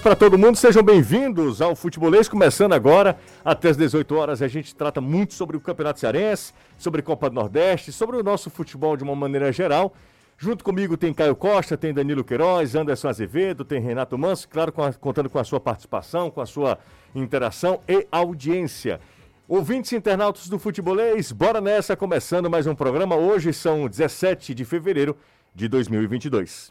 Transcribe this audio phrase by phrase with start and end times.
[0.00, 4.40] para todo mundo, sejam bem-vindos ao Futebolês, começando agora até as 18 horas.
[4.40, 8.48] A gente trata muito sobre o Campeonato Cearense, sobre Copa do Nordeste, sobre o nosso
[8.48, 9.92] futebol de uma maneira geral.
[10.38, 14.82] Junto comigo tem Caio Costa, tem Danilo Queiroz, Anderson Azevedo, tem Renato Manso, claro, com
[14.82, 16.78] a, contando com a sua participação, com a sua
[17.14, 19.00] interação e audiência.
[19.48, 23.16] Ouvintes internautas do Futebolês, bora nessa, começando mais um programa.
[23.16, 25.16] Hoje são 17 de fevereiro
[25.54, 26.70] de 2022.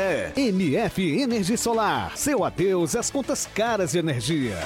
[0.00, 2.16] é MF Energia Solar.
[2.16, 4.56] Seu adeus às contas caras de energia.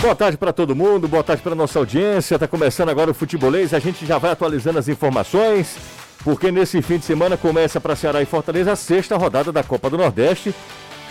[0.00, 2.36] Boa tarde para todo mundo, boa tarde para nossa audiência.
[2.36, 3.74] Está começando agora o Futebolês.
[3.74, 5.76] A gente já vai atualizando as informações,
[6.22, 9.90] porque nesse fim de semana começa para Ceará e Fortaleza a sexta rodada da Copa
[9.90, 10.54] do Nordeste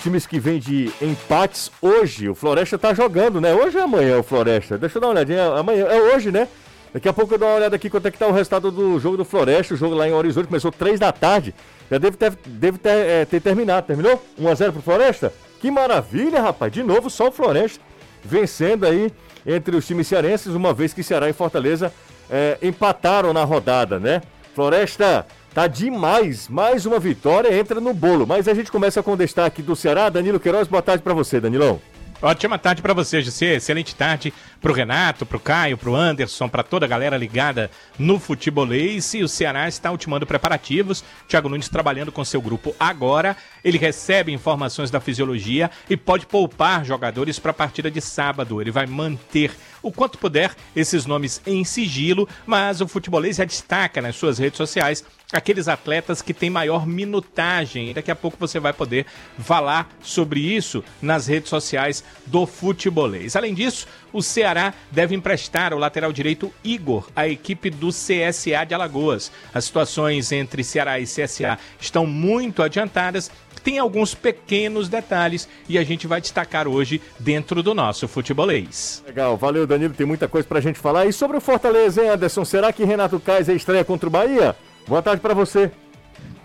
[0.01, 2.29] times que vêm de empates hoje.
[2.29, 3.53] O Floresta tá jogando, né?
[3.53, 4.77] Hoje é amanhã o Floresta.
[4.77, 5.45] Deixa eu dar uma olhadinha.
[5.53, 6.47] Amanhã é hoje, né?
[6.93, 8.99] Daqui a pouco eu dou uma olhada aqui quanto é que tá o resultado do
[8.99, 9.73] jogo do Floresta.
[9.73, 11.53] O jogo lá em Horizonte começou 3 da tarde.
[11.91, 13.85] Já deve ter, deve ter, é, ter terminado.
[13.87, 14.23] Terminou?
[14.39, 15.33] 1x0 pro Floresta?
[15.59, 16.71] Que maravilha, rapaz.
[16.71, 17.81] De novo, só o Floresta
[18.23, 19.11] vencendo aí
[19.45, 21.93] entre os times cearenses, uma vez que Ceará e Fortaleza
[22.29, 24.21] é, empataram na rodada, né?
[24.53, 25.25] Floresta
[25.57, 26.47] Tá demais.
[26.47, 28.27] Mais uma vitória entra no bolo.
[28.27, 30.07] Mas a gente começa com o destaque do Ceará.
[30.07, 31.81] Danilo Queiroz, boa tarde para você, Danilão.
[32.21, 33.55] Ótima tarde para você, José.
[33.55, 37.17] Excelente tarde para o Renato, para o Caio, para o Anderson, para toda a galera
[37.17, 39.15] ligada no futebolês.
[39.15, 41.03] E o Ceará está ultimando preparativos.
[41.27, 43.35] Thiago Nunes trabalhando com seu grupo agora.
[43.63, 48.61] Ele recebe informações da fisiologia e pode poupar jogadores para a partida de sábado.
[48.61, 49.51] Ele vai manter
[49.87, 54.57] o quanto puder esses nomes em sigilo, mas o futebolês já destaca nas suas redes
[54.57, 57.93] sociais aqueles atletas que têm maior minutagem.
[57.93, 59.05] Daqui a pouco você vai poder
[59.39, 63.35] falar sobre isso nas redes sociais do futebolês.
[63.35, 68.73] Além disso, o Ceará deve emprestar o lateral direito Igor à equipe do CSA de
[68.73, 69.31] Alagoas.
[69.53, 73.29] As situações entre Ceará e CSA estão muito adiantadas
[73.67, 79.03] tem alguns pequenos detalhes e a gente vai destacar hoje dentro do nosso futebolês.
[79.05, 81.05] Legal, valeu Danilo, tem muita coisa pra gente falar.
[81.05, 82.45] E sobre o Fortaleza, hein, Anderson?
[82.45, 84.55] Será que Renato Kaiser estreia contra o Bahia?
[84.87, 85.69] Boa tarde para você.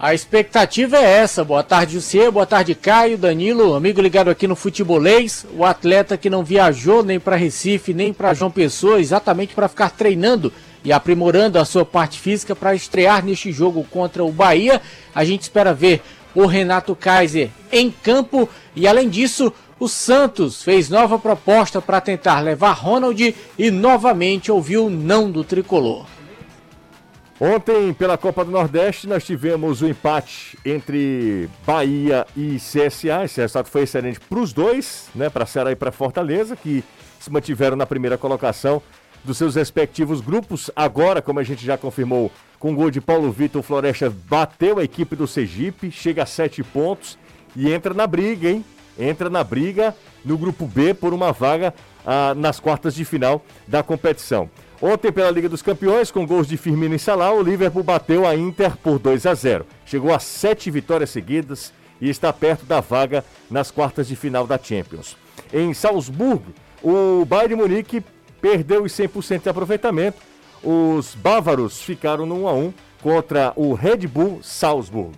[0.01, 1.45] A expectativa é essa.
[1.45, 2.29] Boa tarde, Jussier.
[2.33, 5.47] Boa tarde, Caio, Danilo, amigo ligado aqui no Futebolês.
[5.57, 9.91] O atleta que não viajou nem para Recife, nem para João Pessoa, exatamente para ficar
[9.91, 10.53] treinando
[10.85, 14.83] e aprimorando a sua parte física para estrear neste jogo contra o Bahia.
[15.15, 16.03] A gente espera ver
[16.35, 22.41] o Renato Kaiser em campo e, além disso, o Santos fez nova proposta para tentar
[22.41, 26.07] levar Ronald e novamente ouviu não do tricolor.
[27.41, 33.25] Ontem, pela Copa do Nordeste, nós tivemos o um empate entre Bahia e CSA.
[33.25, 35.29] Esse resultado foi excelente para os dois, né?
[35.29, 36.85] Para Ceará e para Fortaleza, que
[37.19, 38.81] se mantiveram na primeira colocação
[39.25, 40.71] dos seus respectivos grupos.
[40.75, 44.85] Agora, como a gente já confirmou, com o gol de Paulo Vitor, Floresta bateu a
[44.85, 47.19] equipe do Sergipe, chega a sete pontos
[47.57, 48.65] e entra na briga, hein?
[48.99, 51.75] Entra na briga no grupo B por uma vaga
[52.07, 54.51] ah, nas quartas de final da competição.
[54.81, 58.35] Ontem, pela Liga dos Campeões, com gols de Firmino e Salah, o Liverpool bateu a
[58.35, 59.65] Inter por 2 a 0.
[59.87, 64.59] Chegou a sete vitórias seguidas e está perto da vaga nas quartas de final da
[64.59, 65.17] Champions.
[65.53, 66.53] Em Salzburgo,
[66.83, 68.03] o Bayern Munique
[68.43, 70.19] perdeu os 100% de aproveitamento.
[70.63, 75.13] Os bávaros ficaram no 1 a 1 contra o Red Bull Salzburgo.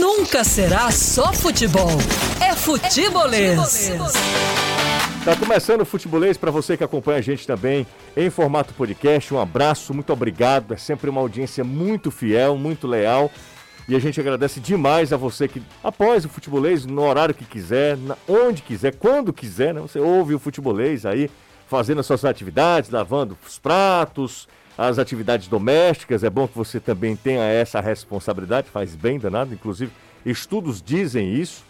[0.00, 1.90] Nunca será só futebol.
[2.40, 2.44] É.
[2.54, 3.90] É futebolês.
[5.24, 9.32] Tá começando o Futebolês para você que acompanha a gente também em formato podcast.
[9.32, 10.74] Um abraço, muito obrigado.
[10.74, 13.30] É sempre uma audiência muito fiel, muito leal.
[13.86, 17.98] E a gente agradece demais a você que após o futebolês, no horário que quiser,
[18.26, 19.80] onde quiser, quando quiser, né?
[19.80, 21.30] Você ouve o futebolês aí,
[21.68, 26.24] fazendo as suas atividades, lavando os pratos, as atividades domésticas.
[26.24, 29.52] É bom que você também tenha essa responsabilidade, faz bem danado.
[29.52, 29.92] Inclusive,
[30.24, 31.62] estudos dizem isso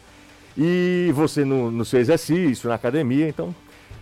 [0.57, 3.29] e você no, no seu exercício, na academia.
[3.29, 3.53] Então,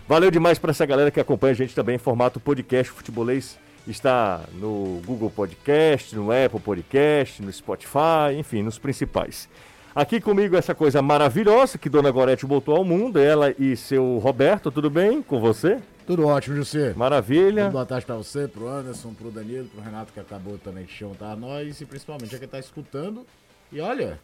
[0.07, 2.91] valeu demais para essa galera que acompanha a gente também em formato podcast.
[2.91, 3.57] Futebolês
[3.87, 9.49] está no Google Podcast, no Apple Podcast, no Spotify, enfim, nos principais.
[9.95, 14.71] Aqui comigo essa coisa maravilhosa que Dona Gorete botou ao mundo, ela e seu Roberto,
[14.71, 15.79] tudo bem com você?
[16.07, 16.93] Tudo ótimo, José.
[16.95, 17.69] Maravilha.
[17.69, 21.31] Boa tarde pra você, pro Anderson, pro Danilo, pro Renato que acabou também de juntar
[21.31, 23.25] a nós e principalmente a quem tá escutando.
[23.71, 24.19] E olha,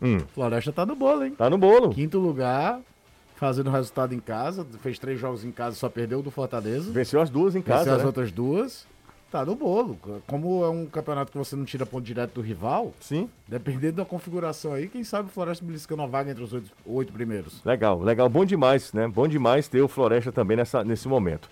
[0.00, 1.30] Hum, Floresta tá no bolo, hein?
[1.38, 1.90] tá no bolo.
[1.90, 2.80] Quinto lugar,
[3.36, 6.90] fazendo resultado em casa, fez três jogos em casa, só perdeu o do Fortaleza.
[6.90, 8.04] Venceu as duas em Venceu casa, as né?
[8.06, 8.84] outras duas.
[9.32, 9.98] Tá no bolo.
[10.26, 13.30] Como é um campeonato que você não tira ponto direto do rival, Sim.
[13.48, 17.10] dependendo da configuração aí, quem sabe o Floresta beliscando uma vaga entre os oito, oito
[17.14, 17.64] primeiros.
[17.64, 18.28] Legal, legal.
[18.28, 19.08] Bom demais, né?
[19.08, 21.48] Bom demais ter o Floresta também nessa, nesse momento.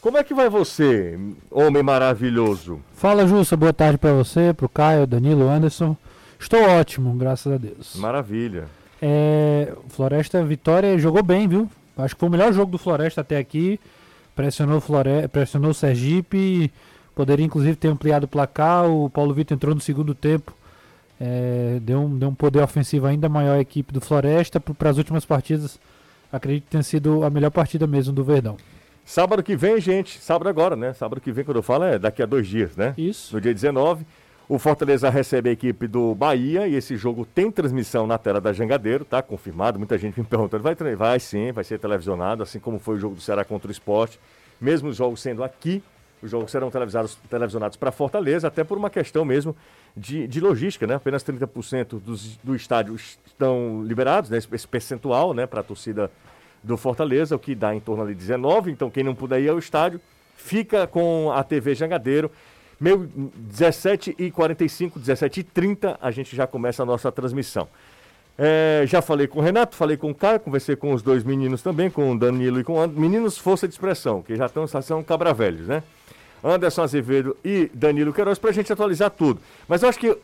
[0.00, 1.18] Como é que vai você,
[1.50, 2.80] homem maravilhoso?
[2.94, 3.58] Fala, Jussa.
[3.58, 5.94] Boa tarde pra você, pro Caio, Danilo, Anderson.
[6.40, 7.94] Estou ótimo, graças a Deus.
[7.96, 8.64] Maravilha.
[9.02, 11.68] É, Floresta Vitória jogou bem, viu?
[11.94, 13.78] Acho que foi o melhor jogo do Floresta até aqui.
[14.34, 15.28] Pressionou o Flore...
[15.30, 16.72] pressionou o Sergipe.
[17.18, 18.88] Poderia inclusive ter ampliado o placar.
[18.88, 20.54] O Paulo Vitor entrou no segundo tempo.
[21.20, 24.60] É, deu, um, deu um poder ofensivo ainda maior à equipe do Floresta.
[24.60, 25.80] Para as últimas partidas,
[26.32, 28.56] acredito que tenha sido a melhor partida mesmo do Verdão.
[29.04, 30.20] Sábado que vem, gente.
[30.20, 30.92] Sábado agora, né?
[30.92, 32.94] Sábado que vem, quando eu falo, é daqui a dois dias, né?
[32.96, 33.34] Isso.
[33.34, 34.06] No dia 19,
[34.48, 38.52] o Fortaleza recebe a equipe do Bahia e esse jogo tem transmissão na tela da
[38.52, 39.20] Jangadeiro, tá?
[39.22, 39.76] Confirmado.
[39.76, 43.16] Muita gente me perguntando, vai, vai sim, vai ser televisionado, assim como foi o jogo
[43.16, 44.20] do Ceará contra o Esporte.
[44.60, 45.82] Mesmo os jogos sendo aqui,
[46.22, 49.54] os jogos serão televisionados para Fortaleza, até por uma questão mesmo
[49.96, 50.94] de, de logística, né?
[50.94, 54.38] Apenas 30% dos, do estádio estão liberados, né?
[54.38, 55.46] Esse, percentual, né?
[55.46, 56.10] Para a torcida
[56.62, 58.70] do Fortaleza, o que dá em torno ali de 19.
[58.70, 60.00] Então, quem não puder ir ao estádio,
[60.36, 62.30] fica com a TV Jangadeiro.
[62.80, 67.68] Meio 17 e 45, 17 e 30, a gente já começa a nossa transmissão.
[68.40, 71.60] É, já falei com o Renato, falei com o Caio, conversei com os dois meninos
[71.60, 73.00] também, com o Danilo e com o Anderson.
[73.00, 75.82] Meninos, força de expressão, que já estão, são cabra-velhos, né?
[76.42, 79.40] Anderson Azevedo e Danilo Queiroz, para a gente atualizar tudo.
[79.66, 80.16] Mas eu acho que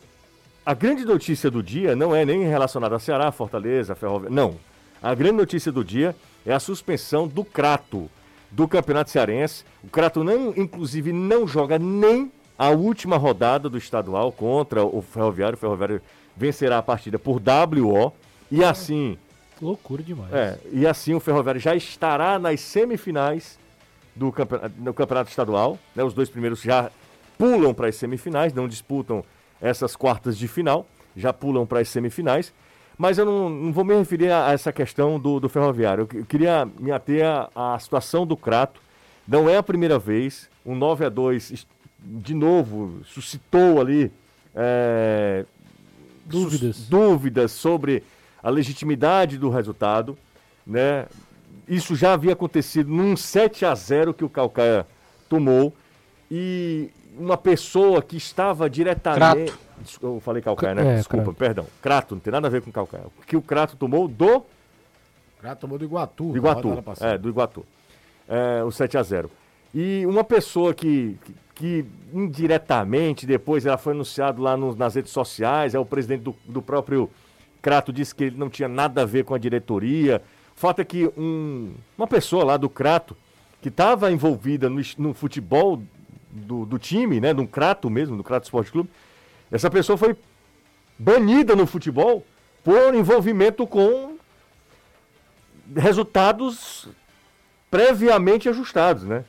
[0.65, 4.35] a grande notícia do dia não é nem relacionada a Ceará, Fortaleza, Ferroviária.
[4.35, 4.55] Não.
[5.01, 6.15] A grande notícia do dia
[6.45, 8.09] é a suspensão do Crato
[8.49, 9.63] do Campeonato Cearense.
[9.83, 15.55] O Crato, não, inclusive, não joga nem a última rodada do estadual contra o Ferroviário.
[15.55, 16.01] O Ferroviário
[16.35, 18.13] vencerá a partida por WO.
[18.49, 19.17] E assim,
[19.61, 20.33] Loucura demais.
[20.33, 23.59] é, e assim o Ferroviário já estará nas semifinais
[24.15, 25.77] do campeonato, no campeonato estadual.
[25.95, 26.03] Né?
[26.03, 26.89] Os dois primeiros já
[27.37, 29.23] pulam para as semifinais, não disputam
[29.61, 30.85] essas quartas de final,
[31.15, 32.53] já pulam para as semifinais.
[32.97, 36.03] Mas eu não, não vou me referir a, a essa questão do, do Ferroviário.
[36.03, 38.79] Eu, que- eu queria me ater à, situação do Crato.
[39.27, 40.49] Não é a primeira vez.
[40.65, 41.67] Um 9 a 2 es-
[41.99, 44.11] de novo suscitou ali
[44.55, 45.43] é,
[46.25, 46.87] Dúvidas.
[46.87, 48.01] dúvidas sobre
[48.41, 50.17] a legitimidade do resultado,
[50.65, 51.05] né?
[51.67, 54.85] Isso já havia acontecido num 7 a 0 que o Calcaia
[55.27, 55.73] tomou
[56.29, 59.65] e uma pessoa que estava diretamente Crato.
[60.01, 60.93] Eu falei Calcaia, né?
[60.93, 61.37] É, Desculpa, Crato.
[61.37, 61.65] perdão.
[61.81, 63.05] Crato, não tem nada a ver com Calcaia.
[63.25, 64.45] Que o Crato tomou do O
[65.41, 66.31] cara tomou do Iguatu.
[66.31, 66.83] do Iguatu.
[67.01, 67.65] É, do Iguatu.
[68.27, 69.29] É, o 7 a 0
[69.73, 75.11] E uma pessoa que, que, que indiretamente, depois ela foi anunciado lá no- nas redes
[75.11, 77.09] sociais, é o presidente do, do próprio
[77.61, 80.21] Crato disse que ele não tinha nada a ver com a diretoria.
[80.55, 83.15] O fato é que um- uma pessoa lá do Crato,
[83.61, 85.81] que estava envolvida no, no futebol
[86.31, 88.89] do, do time, né, do Crato mesmo, do Crato Esporte Clube,
[89.51, 90.15] essa pessoa foi
[90.97, 92.25] banida no futebol
[92.63, 94.15] por envolvimento com
[95.75, 96.87] resultados
[97.69, 99.23] previamente ajustados, né?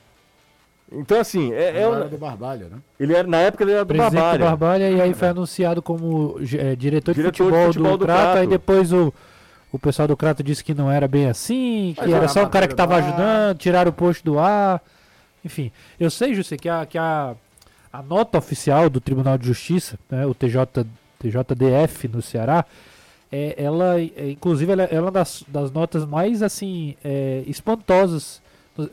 [0.92, 2.76] Então, assim, é, é Ele era do Barbalha, né?
[3.00, 4.38] ele era, na época ele era do Presidente Barbalha.
[4.38, 7.99] do Barbalha e aí foi anunciado como eh, diretor, de, Diretor de futebol futebol do,
[7.99, 8.38] do Crato, Crato.
[8.38, 9.12] aí depois o,
[9.76, 12.49] o pessoal do Crato disse que não era bem assim, que Mas era só o
[12.50, 14.83] cara que estava ajudando, tiraram o posto do ar.
[15.45, 17.35] Enfim, eu sei, José, que a, que a,
[17.92, 20.85] a nota oficial do Tribunal de Justiça, né, o TJ,
[21.21, 22.64] TJDF no Ceará,
[23.30, 28.40] é, ela, é, inclusive, ela, ela é uma das, das notas mais, assim, é, espantosas.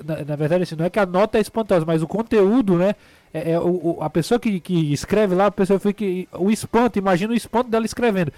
[0.05, 2.95] Na, na verdade, assim, não é que a nota é espantosa, mas o conteúdo, né?
[3.33, 6.05] É, é o, o- a pessoa que, que escreve lá, a pessoa fica.
[6.37, 8.31] O espanto, imagina o espanto dela escrevendo.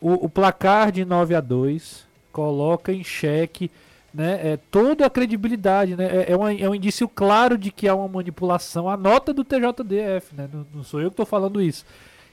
[0.00, 3.70] O, o placar de 9 a 2 coloca em xeque
[4.14, 5.96] né, é, toda a credibilidade.
[5.96, 8.88] Né, é, é, uma- é um indício claro de que há uma manipulação.
[8.88, 11.84] A nota do TJDF, né, não, não sou eu que estou falando isso.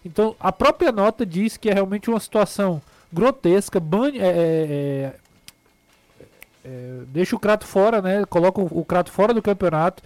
[0.03, 2.81] Então, a própria nota diz que é realmente uma situação
[3.11, 5.15] grotesca, bane, é, é, é,
[6.63, 10.03] é, deixa o Crato fora, né, coloca o, o Crato fora do campeonato.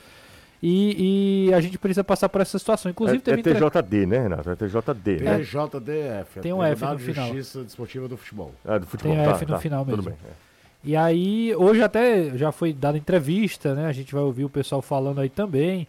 [0.62, 2.92] E, e a gente precisa passar por essa situação.
[2.92, 4.50] Inclusive, é, teve é entre- TJD, né, Renato?
[4.50, 5.38] É TJD, né?
[5.40, 6.40] TJDF.
[6.42, 7.28] Tem um F no de final.
[7.34, 8.54] Justiça Desportiva do Futebol.
[8.66, 9.16] Ah, do futebol.
[9.16, 10.12] Tem tá, F no tá, final Tudo mesmo.
[10.12, 10.20] bem.
[10.30, 10.50] é.
[10.84, 13.86] E aí, hoje até já foi dada entrevista, né?
[13.86, 15.88] A gente vai ouvir o pessoal falando aí também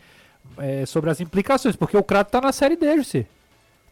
[0.59, 3.27] é, sobre as implicações, porque o Crato tá na série D, José.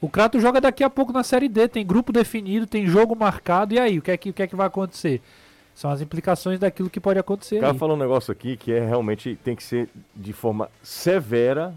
[0.01, 3.75] O Crato joga daqui a pouco na Série D, tem grupo definido, tem jogo marcado,
[3.75, 5.21] e aí, o que é que, o que, é que vai acontecer?
[5.79, 7.59] São as implicações daquilo que pode acontecer.
[7.59, 7.79] O cara aí.
[7.79, 11.73] falou um negócio aqui que é realmente tem que ser de forma severa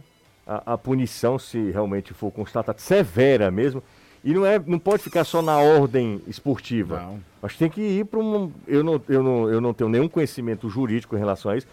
[0.47, 3.83] a, a punição, se realmente for constatada severa mesmo.
[4.23, 6.99] E não, é, não pode ficar só na ordem esportiva.
[6.99, 7.19] Não.
[7.43, 8.51] Acho que tem que ir para um.
[8.67, 11.67] Eu não, eu, não, eu não tenho nenhum conhecimento jurídico em relação a isso,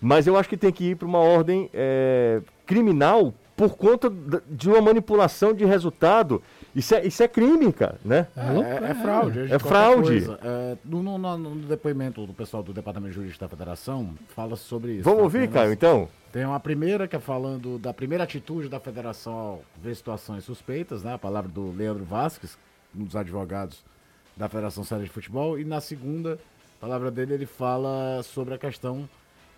[0.00, 4.12] mas eu acho que tem que ir para uma ordem é, criminal por conta
[4.50, 6.42] de uma manipulação de resultado.
[6.74, 8.26] Isso é, isso é crime, cara, né?
[8.36, 9.52] É, é fraude.
[9.52, 10.24] É fraude.
[10.42, 14.92] É, no, no- no- no depoimento do pessoal do Departamento Jurídico da Federação, fala sobre
[14.92, 15.04] isso.
[15.04, 15.24] Vamos tá?
[15.24, 16.08] ouvir, Caio, então?
[16.30, 21.02] Tem uma primeira que é falando da primeira atitude da federação ao ver situações suspeitas,
[21.02, 21.14] né?
[21.14, 22.58] A palavra do Leandro Vasques,
[22.94, 23.82] um dos advogados
[24.36, 25.58] da Federação Séria de Futebol.
[25.58, 26.38] E na segunda
[26.76, 29.08] a palavra dele, ele fala sobre a questão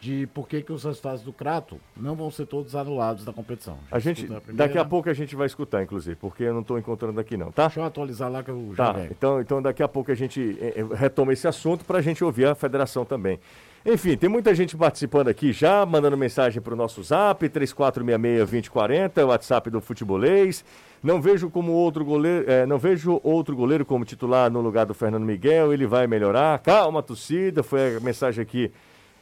[0.01, 3.77] de por que, que os resultados do Crato não vão ser todos anulados da competição.
[3.91, 4.43] A gente, primeira.
[4.55, 7.53] daqui a pouco a gente vai escutar, inclusive, porque eu não estou encontrando aqui não,
[7.53, 7.65] tá?
[7.67, 9.09] Deixa eu atualizar lá que eu já Tá, venho.
[9.11, 12.25] então, então daqui a pouco a gente eh, eh, retoma esse assunto para a gente
[12.25, 13.39] ouvir a federação também.
[13.85, 19.71] Enfim, tem muita gente participando aqui já, mandando mensagem para o nosso zap, 3466-2040, WhatsApp
[19.71, 20.65] do Futebolês.
[21.03, 24.93] Não vejo como outro goleiro, eh, não vejo outro goleiro como titular no lugar do
[24.95, 26.59] Fernando Miguel, ele vai melhorar.
[26.59, 28.71] Calma, torcida, foi a mensagem aqui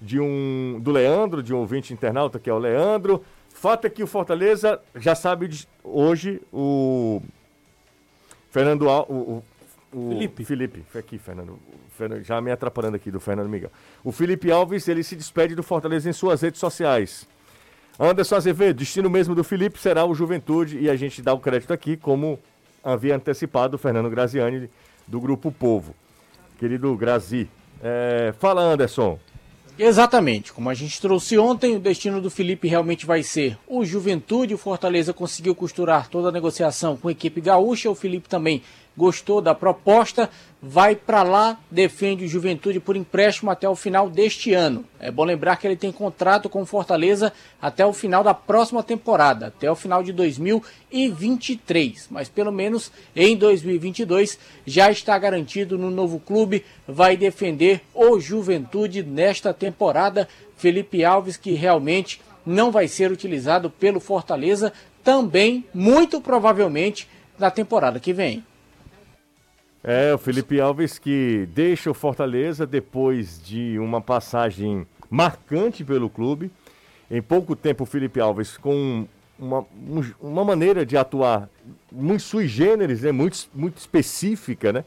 [0.01, 3.25] de um do Leandro, de um ouvinte internauta que é o Leandro.
[3.53, 7.21] Fato é que o Fortaleza já sabe de- hoje o
[8.51, 9.43] Fernando Al, o,
[9.93, 10.45] o- Felipe.
[10.45, 11.59] Felipe, foi aqui, Fernando.
[11.97, 13.71] Fernando- Já me atrapalhando aqui do Fernando Miguel.
[14.05, 17.27] O Felipe Alves, ele se despede do Fortaleza em suas redes sociais.
[17.99, 21.73] Anderson Azevedo, destino mesmo do Felipe será o Juventude e a gente dá o crédito
[21.73, 22.39] aqui, como
[22.85, 24.71] havia antecipado o Fernando Graziani
[25.07, 25.95] do Grupo Povo.
[26.61, 27.49] Querido Grazi.
[27.83, 29.19] É, fala, Anderson.
[29.79, 34.53] Exatamente, como a gente trouxe ontem, o destino do Felipe realmente vai ser o Juventude.
[34.53, 37.89] O Fortaleza conseguiu costurar toda a negociação com a equipe gaúcha.
[37.89, 38.61] O Felipe também
[38.99, 40.29] gostou da proposta,
[40.61, 44.85] vai para lá, defende o Juventude por empréstimo até o final deste ano.
[44.99, 49.47] É bom lembrar que ele tem contrato com Fortaleza até o final da próxima temporada,
[49.47, 52.09] até o final de 2023.
[52.11, 54.37] Mas pelo menos em 2022
[54.67, 60.29] já está garantido no novo clube, vai defender o Juventude nesta temporada.
[60.57, 64.73] Felipe Alves, que realmente não vai ser utilizado pelo Fortaleza,
[65.05, 68.45] também, muito provavelmente, na temporada que vem.
[69.91, 76.51] É, o Felipe Alves que deixa o Fortaleza depois de uma passagem marcante pelo clube.
[77.11, 79.07] Em pouco tempo, o Felipe Alves com
[79.39, 81.49] uma, um- uma maneira de atuar
[81.91, 83.13] muito sui generis, né?
[83.13, 84.85] muito, muito específica, né?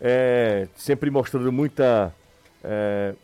[0.00, 2.10] É, sempre mostrando muita.
[2.64, 3.14] é,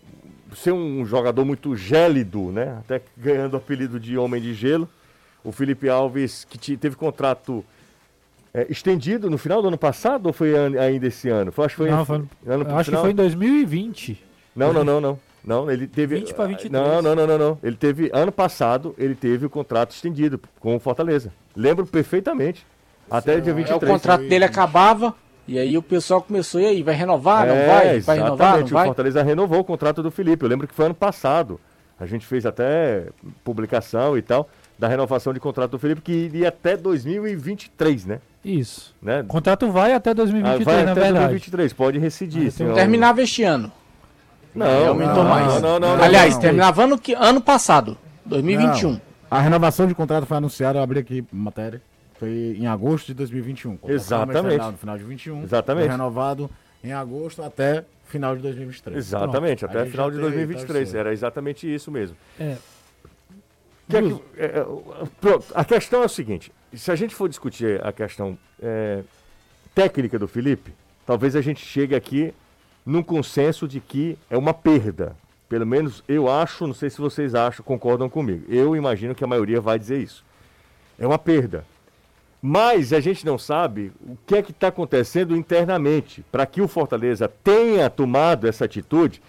[0.56, 2.76] ser um jogador muito gélido, né?
[2.80, 4.86] Até ganhando o apelido de Homem de Gelo.
[5.42, 7.64] O Felipe Alves, que te- teve contrato
[8.54, 11.52] é, estendido no final do ano passado ou foi an- ainda esse ano?
[11.52, 14.22] Foi, acho que foi, Não, foi- ano acho que foi em 2020.
[14.56, 15.18] Não, não, não, não.
[15.44, 16.16] Não, ele teve.
[16.16, 16.70] 20 pra 23.
[16.70, 17.58] Não, não, não, não, não.
[17.62, 18.10] Ele teve.
[18.12, 21.32] Ano passado, ele teve o contrato estendido com o Fortaleza.
[21.56, 22.66] Lembro perfeitamente.
[23.10, 23.82] Até dia É, 23.
[23.82, 25.14] o contrato foi dele acabava,
[25.46, 28.00] e aí o pessoal começou, e aí, vai renovar, não É, vai?
[28.00, 28.72] Vai renovar, não exatamente.
[28.72, 28.86] O vai?
[28.86, 30.44] Fortaleza renovou o contrato do Felipe.
[30.44, 31.58] Eu lembro que foi ano passado.
[31.98, 33.06] A gente fez até
[33.42, 38.20] publicação e tal da renovação de contrato do Felipe, que iria até 2023, né?
[38.44, 38.94] Isso.
[39.02, 39.20] né?
[39.22, 41.14] O contrato vai até Ah, 2023, vai na até verdade.
[41.26, 42.52] 2023, pode recidir.
[42.70, 43.72] Ah, Terminava este ano.
[44.54, 45.60] Não, aumentou não, mais.
[45.60, 46.40] Não, não, não, Aliás, não.
[46.40, 48.92] terminava ano, que, ano passado, 2021.
[48.92, 49.00] Não.
[49.30, 51.82] A renovação de contrato foi anunciada, eu abri aqui matéria.
[52.18, 53.76] Foi em agosto de 2021.
[53.76, 54.64] Contrato Exatamente.
[54.64, 55.42] No final de 21.
[55.42, 55.84] Exatamente.
[55.84, 56.50] Foi renovado
[56.82, 58.96] em agosto até final de 2023.
[58.96, 59.70] Exatamente, Pronto.
[59.70, 60.92] até Aí final de tem- 2023.
[60.92, 62.16] tá Era exatamente isso mesmo.
[62.40, 62.56] É.
[63.88, 64.00] Que é
[64.36, 64.66] é,
[65.20, 69.02] pronto, a questão é o seguinte: se a gente for discutir a questão é,
[69.74, 70.72] técnica do Felipe,
[71.06, 72.34] talvez a gente chegue aqui
[72.84, 75.16] num consenso de que é uma perda.
[75.48, 78.44] Pelo menos eu acho, não sei se vocês acham, concordam comigo.
[78.48, 80.22] Eu imagino que a maioria vai dizer isso.
[80.98, 81.64] É uma perda.
[82.40, 86.68] Mas a gente não sabe o que é que está acontecendo internamente para que o
[86.68, 89.20] Fortaleza tenha tomado essa atitude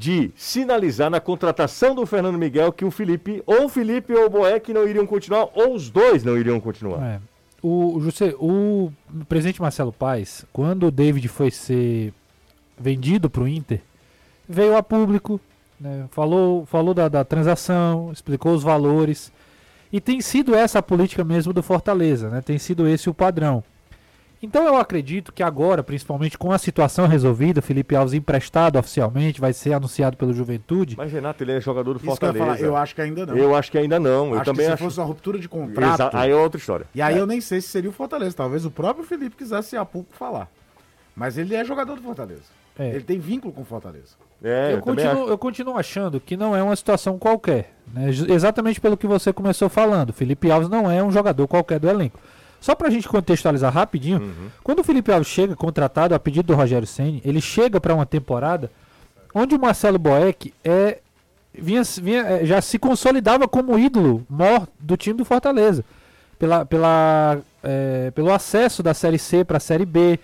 [0.00, 4.30] de sinalizar na contratação do Fernando Miguel que o Felipe, ou o Felipe ou o
[4.30, 7.02] Boeck não iriam continuar, ou os dois não iriam continuar.
[7.02, 7.20] É.
[7.62, 8.90] O, José, o
[9.28, 12.14] presidente Marcelo Paes, quando o David foi ser
[12.78, 13.82] vendido para o Inter,
[14.48, 15.38] veio a público,
[15.78, 19.30] né, falou, falou da, da transação, explicou os valores.
[19.92, 22.40] E tem sido essa a política mesmo do Fortaleza, né?
[22.40, 23.62] Tem sido esse o padrão.
[24.42, 29.52] Então eu acredito que agora, principalmente com a situação resolvida, Felipe Alves emprestado oficialmente, vai
[29.52, 30.96] ser anunciado pelo Juventude.
[30.96, 32.44] Mas, Renato, ele é jogador do Isso que eu, Fortaleza.
[32.44, 33.36] falar, eu acho que ainda não.
[33.36, 34.28] Eu acho que ainda não.
[34.28, 34.84] eu acho também que se acho.
[34.84, 35.94] fosse uma ruptura de contrato.
[35.94, 36.86] Exa- Aí é outra história.
[36.94, 38.34] E aí eu nem sei se seria o Fortaleza.
[38.34, 40.48] Talvez o próprio Felipe quisesse a pouco falar.
[41.14, 42.42] Mas ele é jogador do Fortaleza.
[42.78, 42.88] É.
[42.88, 44.14] Ele tem vínculo com o Fortaleza.
[44.42, 45.32] É, eu, eu, também continuo, acho.
[45.32, 47.74] eu continuo achando que não é uma situação qualquer.
[47.92, 48.08] né?
[48.08, 50.14] Exatamente pelo que você começou falando.
[50.14, 52.18] Felipe Alves não é um jogador qualquer do elenco.
[52.60, 54.48] Só pra gente contextualizar rapidinho, Uhum.
[54.62, 58.04] quando o Felipe Alves chega contratado a pedido do Rogério Ceni, ele chega para uma
[58.04, 58.70] temporada
[59.34, 60.98] onde o Marcelo Boeck é,
[61.54, 65.84] vinha, vinha- é, já se consolidava como ídolo maior do time do Fortaleza.
[66.38, 70.18] Pela, pela, é, pelo acesso da Série C para a Série B.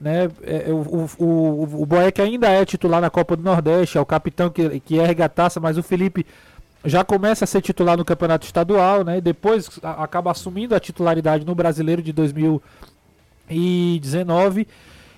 [0.00, 0.28] Né?
[0.42, 4.04] É, o, o, o, o Boeck ainda é titular na Copa do Nordeste, é o
[4.06, 6.26] capitão que, que ergue a taça, mas o Felipe
[6.84, 9.20] já começa a ser titular no Campeonato Estadual, né?
[9.20, 14.66] Depois a- acaba assumindo a titularidade no Brasileiro de 2019.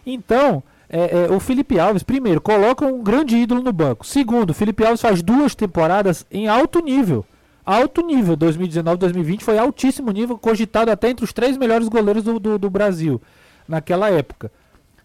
[0.06, 4.06] Então, é, é, o Felipe Alves, primeiro, coloca um grande ídolo no banco.
[4.06, 7.24] Segundo, o Felipe Alves faz duas temporadas em alto nível.
[7.64, 12.38] Alto nível, 2019, 2020 foi altíssimo nível, cogitado até entre os três melhores goleiros do,
[12.38, 13.22] do, do Brasil
[13.66, 14.52] naquela época.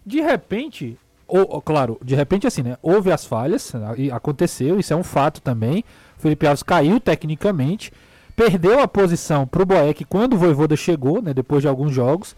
[0.06, 2.78] De repente, ou, claro, de repente assim, né?
[2.82, 5.86] Houve as falhas, e aconteceu, isso é um fato também.
[6.20, 7.94] O Felipe Alves caiu tecnicamente,
[8.36, 11.34] perdeu a posição pro Boeck quando o Voivoda chegou, né?
[11.34, 12.36] Depois de alguns jogos.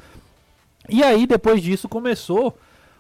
[0.88, 2.56] E aí, depois disso, começou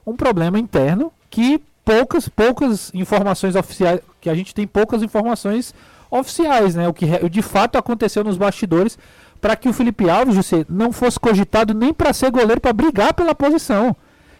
[0.05, 5.73] um problema interno que poucas, poucas informações oficiais, que a gente tem poucas informações
[6.09, 6.87] oficiais, né?
[6.87, 8.97] O que de fato aconteceu nos bastidores
[9.39, 13.35] para que o Felipe Alves, não fosse cogitado nem para ser goleiro, para brigar pela
[13.35, 13.95] posição.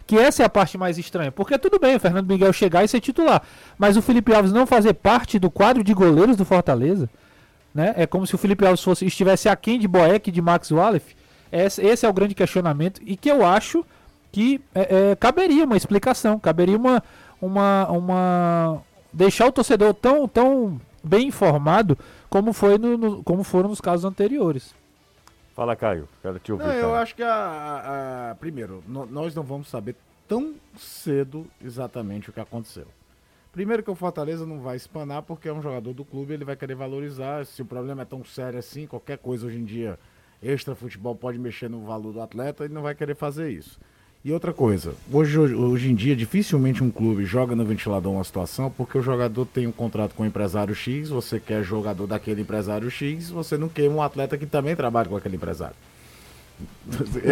[0.07, 1.31] Que essa é a parte mais estranha.
[1.31, 3.41] Porque tudo bem o Fernando Miguel chegar e ser titular.
[3.77, 7.09] Mas o Felipe Alves não fazer parte do quadro de goleiros do Fortaleza.
[7.73, 7.93] Né?
[7.95, 11.15] É como se o Felipe Alves fosse, estivesse aquém de Boeck de Max Wallace.
[11.51, 13.01] Esse, esse é o grande questionamento.
[13.05, 13.85] E que eu acho
[14.31, 16.37] que é, é, caberia uma explicação.
[16.39, 17.01] Caberia uma.
[17.41, 18.81] uma, uma
[19.13, 21.97] deixar o torcedor tão, tão bem informado
[22.29, 24.73] como, foi no, no- como foram nos casos anteriores.
[25.53, 26.07] Fala, Caio.
[26.21, 26.63] Quero te ouvir.
[26.65, 29.95] Não, eu acho que a, a- a- primeiro, no- nós não vamos saber
[30.27, 32.87] tão cedo exatamente o que aconteceu.
[33.51, 36.55] Primeiro que o Fortaleza não vai espanar porque é um jogador do clube, ele vai
[36.55, 37.45] querer valorizar.
[37.45, 39.99] Se o problema é tão sério assim, qualquer coisa hoje em dia,
[40.41, 43.77] extra futebol pode mexer no valor do atleta, ele não vai querer fazer isso.
[44.23, 48.69] E outra coisa, hoje, hoje em dia dificilmente um clube joga no ventilador uma situação
[48.69, 52.89] porque o jogador tem um contrato com o empresário X, você quer jogador daquele empresário
[52.91, 55.75] X, você não quer um atleta que também trabalha com aquele empresário.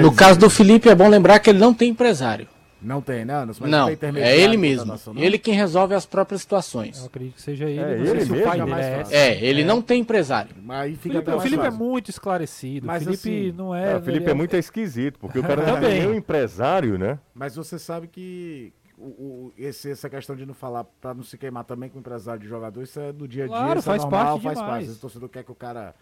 [0.02, 2.47] No caso do Felipe, é bom lembrar que ele não tem empresário.
[2.81, 3.43] Não tem, né?
[3.45, 4.93] Mas Não, tem intermediário é ele mesmo.
[5.17, 7.05] Ele quem resolve as próprias Eu situações.
[7.05, 7.79] acredito que seja ele.
[7.81, 8.35] É ele se mesmo?
[8.65, 9.13] dele é esse.
[9.13, 10.55] É, ele não tem empresário.
[10.61, 12.87] Mas Felipe, até o Felipe é muito esclarecido.
[12.87, 13.91] Mas o Felipe assim, não é.
[13.93, 17.19] É, o Felipe é muito esquisito, porque o cara não é um empresário, né?
[17.33, 21.37] Mas você sabe que o, o- esse- essa questão de não falar pra não se
[21.37, 23.89] queimar também com o empresário de jogador, isso é do dia a dia, Claro, isso
[23.89, 24.85] é faz normal, parte faz demais.
[24.85, 24.97] parte.
[24.97, 25.95] O torcedor quer que o cara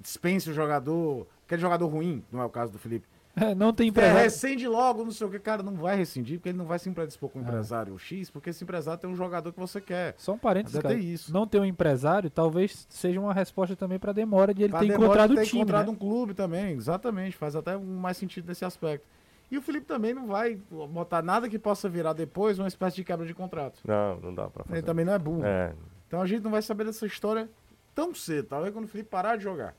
[0.00, 3.06] dispense o jogador, aquele jogador ruim, não é o caso do Felipe.
[3.36, 4.18] É, não tem É, empresário.
[4.22, 6.88] rescinde logo, não sei o que, cara, não vai rescindir, porque ele não vai se
[6.90, 10.14] predispor com o empresário X, porque esse empresário tem um jogador que você quer.
[10.18, 11.00] Só um parênteses, Ainda cara.
[11.00, 11.32] isso.
[11.32, 14.80] Não ter um empresário talvez seja uma resposta também para a demora de ele Pra
[14.80, 15.60] ter encontrado o ter time.
[15.62, 15.92] encontrado né?
[15.92, 17.36] um clube também, exatamente.
[17.36, 19.04] Faz até mais sentido nesse aspecto.
[19.50, 20.56] E o Felipe também não vai
[20.90, 23.80] botar nada que possa virar depois uma espécie de quebra de contrato.
[23.84, 24.82] Não, não dá pra Ele fazer.
[24.82, 25.44] também não é burro.
[25.44, 25.72] É,
[26.06, 27.48] Então a gente não vai saber dessa história
[27.94, 28.46] tão cedo.
[28.48, 29.74] Talvez quando o Felipe parar de jogar.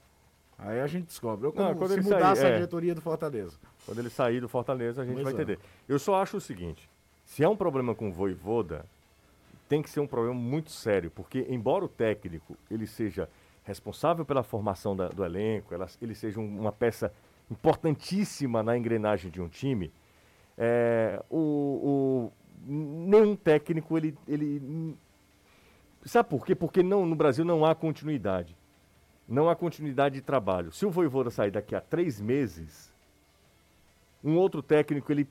[0.57, 1.45] Aí a gente descobre.
[1.47, 2.55] Ou Não, quando, quando se ele mudasse sair, a é.
[2.57, 3.57] diretoria do Fortaleza.
[3.85, 5.35] quando ele sair do Fortaleza, a gente Pois vai é.
[5.35, 5.59] entender.
[5.87, 6.89] Eu só acho o seguinte:
[7.25, 8.85] se é um problema com o Voivoda,
[9.67, 13.27] tem que ser um problema muito sério, porque embora o técnico ele seja
[13.63, 17.11] responsável pela formação da- do elenco, ela- ele seja um- uma peça
[17.49, 19.91] importantíssima na engrenagem de um time,
[20.57, 22.31] é, o, o-
[22.67, 24.95] nenhum técnico ele, ele
[26.05, 26.53] sabe por quê?
[26.55, 28.55] Porque não, no Brasil não há continuidade.
[29.27, 30.71] Não há continuidade de trabalho.
[30.71, 32.91] Se o Voivoda sair daqui a três meses,
[34.23, 35.27] um outro técnico, ele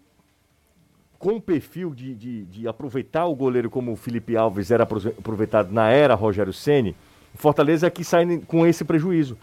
[1.18, 5.14] com o perfil de, de, de aproveitar o goleiro como o Felipe Alves era aprove-
[5.18, 6.94] aproveitado na era Rogério Ceni,
[7.34, 9.38] o Fortaleza é que sai com esse prejuízo.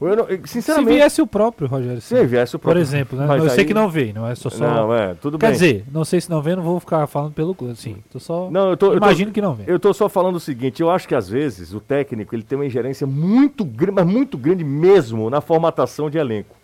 [0.00, 3.26] Não- eu, Se sinceramente, viesse o próprio Rogério se viesse o por próprio- exemplo, né?
[3.26, 4.64] Mas eu sei que não vê, não é só só.
[4.68, 5.52] Não, é, tudo Quer bem.
[5.54, 7.96] dizer, não sei se não vê, não vou ficar falando pelo clube, assim.
[8.10, 9.64] Tô só Não, eu tô- eu tô- imagino que não vê.
[9.66, 12.58] Eu tô só falando o seguinte, eu acho que às vezes o técnico ele tem
[12.58, 16.54] uma ingerência muito grande, mas muito grande mesmo na formatação de elenco.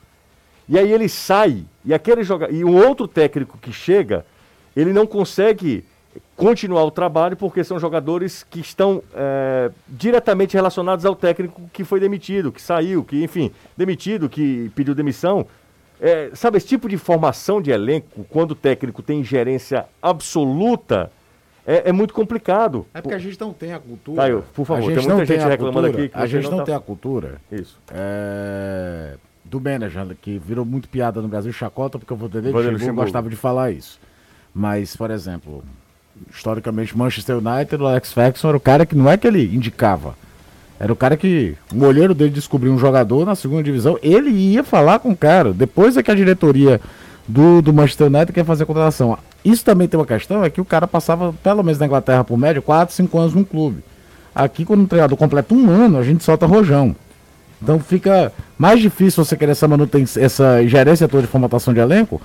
[0.68, 4.24] E aí ele sai e aquele joga e um outro técnico que chega,
[4.76, 5.84] ele não consegue
[6.36, 12.00] continuar o trabalho porque são jogadores que estão é, diretamente relacionados ao técnico que foi
[12.00, 15.46] demitido, que saiu, que enfim, demitido, que pediu demissão.
[16.00, 21.12] É, sabe, esse tipo de formação de elenco, quando o técnico tem ingerência absoluta,
[21.66, 22.86] é, é muito complicado.
[22.94, 24.16] É porque a gente não tem a cultura.
[24.22, 26.18] Caio, por favor, a tem gente muita não tem gente a reclamando cultura, aqui que
[26.18, 27.78] A gente não não tá- tem a cultura Isso.
[27.92, 32.72] é, do manager, que virou muito piada no Brasil, chacota, porque o Vanderlei Vanderlei Luxemburgo
[32.72, 33.02] Luxemburgo.
[33.04, 34.00] gostava de falar isso.
[34.54, 35.62] Mas, por exemplo,
[36.32, 40.14] historicamente, Manchester United, o Alex Ferguson era o cara que não é que ele indicava.
[40.78, 44.64] Era o cara que o olheiro dele descobriu um jogador na segunda divisão, ele ia
[44.64, 45.52] falar com o cara.
[45.52, 46.80] Depois é que a diretoria
[47.28, 49.18] do, do Manchester United quer fazer a contratação.
[49.44, 52.38] Isso também tem uma questão, é que o cara passava, pelo menos na Inglaterra, por
[52.38, 53.82] média, 4, 5 anos num clube.
[54.34, 56.94] Aqui, quando o treinador completa um ano, a gente solta rojão.
[57.62, 62.20] Então fica mais difícil você querer essa manutenção, essa gerência toda de formatação de elenco,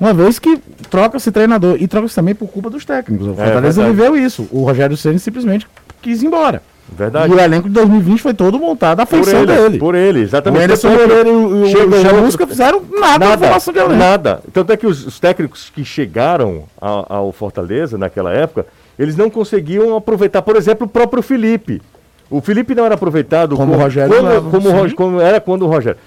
[0.00, 0.58] uma vez que
[0.90, 1.76] troca-se treinador.
[1.78, 3.26] E troca-se também por culpa dos técnicos.
[3.28, 3.90] O Fortaleza verdade.
[3.90, 4.48] viveu isso.
[4.50, 5.66] O Rogério Ceni simplesmente
[6.00, 6.62] quis ir embora.
[6.92, 7.32] Verdade.
[7.32, 9.78] E o elenco de 2020 foi todo montado à feição ele, dele.
[9.78, 10.64] por ele, O exatamente.
[10.64, 13.94] Anderson Tanto é Moreira e o, o Chamusca fizeram nada, na Nada, formação de elenco.
[13.94, 14.42] nada.
[14.52, 18.66] Tanto é que os, os técnicos que chegaram ao, ao Fortaleza naquela época,
[18.98, 21.80] eles não conseguiam aproveitar, por exemplo, o próprio Felipe.
[22.28, 24.76] O Felipe não era aproveitado Como o Rogério como, como, o sim.
[24.78, 25.98] Rog- como era quando o Rogério.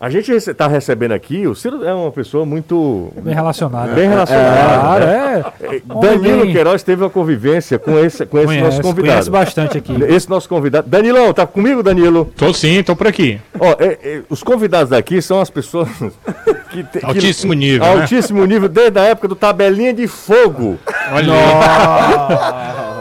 [0.00, 3.94] A gente está recebendo aqui, o Ciro é uma pessoa muito Bem relacionado.
[3.96, 4.80] bem relacionada.
[4.80, 5.44] Claro, né?
[5.60, 5.80] é.
[6.00, 6.52] Danilo bem.
[6.52, 9.30] Queiroz teve uma convivência com esse, com esse Conhece, nosso conhece convidado.
[9.32, 9.92] bastante aqui.
[10.04, 10.88] Esse nosso convidado.
[10.88, 12.30] Danilão, tá comigo, Danilo?
[12.36, 13.40] Tô sim, tô por aqui.
[13.58, 15.88] Ó, é, é, os convidados daqui são as pessoas
[16.70, 18.00] que Altíssimo nível, né?
[18.02, 20.78] Altíssimo nível, desde a época do Tabelinha de Fogo.
[21.12, 21.32] Olha.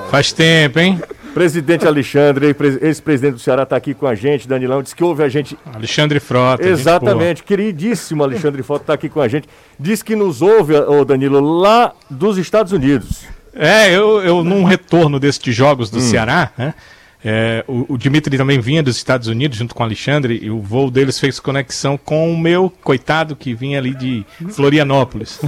[0.09, 0.99] Faz tempo, hein?
[1.37, 4.47] Presidente Alexandre, pres- ex-presidente do Ceará, está aqui com a gente.
[4.47, 5.55] Danilão disse que ouve a gente.
[5.71, 6.67] Alexandre Frota.
[6.67, 9.47] Exatamente, queridíssimo Alexandre Foto está aqui com a gente.
[9.79, 13.23] Diz que nos ouve, ô Danilo, lá dos Estados Unidos.
[13.53, 15.97] É, eu, eu num retorno destes jogos Hum.
[15.97, 16.73] do Ceará, né?
[17.23, 20.61] É, o, o Dimitri também vinha dos Estados Unidos junto com o Alexandre e o
[20.61, 25.39] voo deles fez conexão com o meu coitado que vinha ali de Florianópolis.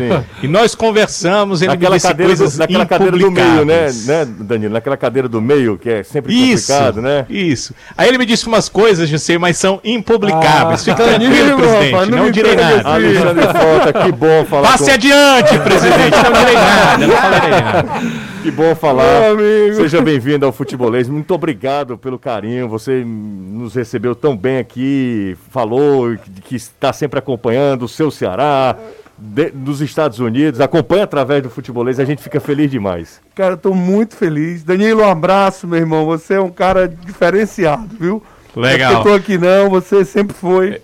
[0.41, 3.91] E nós conversamos, ele me Naquela disse cadeira, do, coisas naquela cadeira do meio, né,
[4.05, 4.73] né, Danilo?
[4.73, 7.25] Naquela cadeira do meio, que é sempre Isso, complicado, né?
[7.29, 7.73] isso.
[7.97, 10.84] Aí ele me disse umas coisas, José, mas são impublicáveis.
[10.84, 12.89] Fique tranquilo, Danilo, presidente, rapaz, não não direi nada.
[12.89, 14.91] Alexandre Frota, que bom falar Passe com...
[14.91, 18.29] adiante, presidente, não direi nada, não falarei nada.
[18.49, 19.29] Que bom falar.
[19.29, 19.75] Amigo.
[19.75, 21.07] Seja bem-vindo ao Futebolês.
[21.07, 22.67] Muito obrigado pelo carinho.
[22.67, 28.75] Você nos recebeu tão bem aqui, falou que, está sempre acompanhando o seu Ceará,
[29.15, 30.59] de- dos Estados Unidos.
[30.59, 31.99] Acompanha através do Futebolês.
[31.99, 33.21] A gente fica feliz demais.
[33.35, 34.63] Cara, eu tô muito feliz.
[34.63, 36.07] Danilo, um abraço, meu irmão.
[36.07, 38.23] Você é um cara diferenciado, viu?
[38.55, 38.93] Legal.
[38.93, 40.81] Eu tô aqui não, você sempre foi.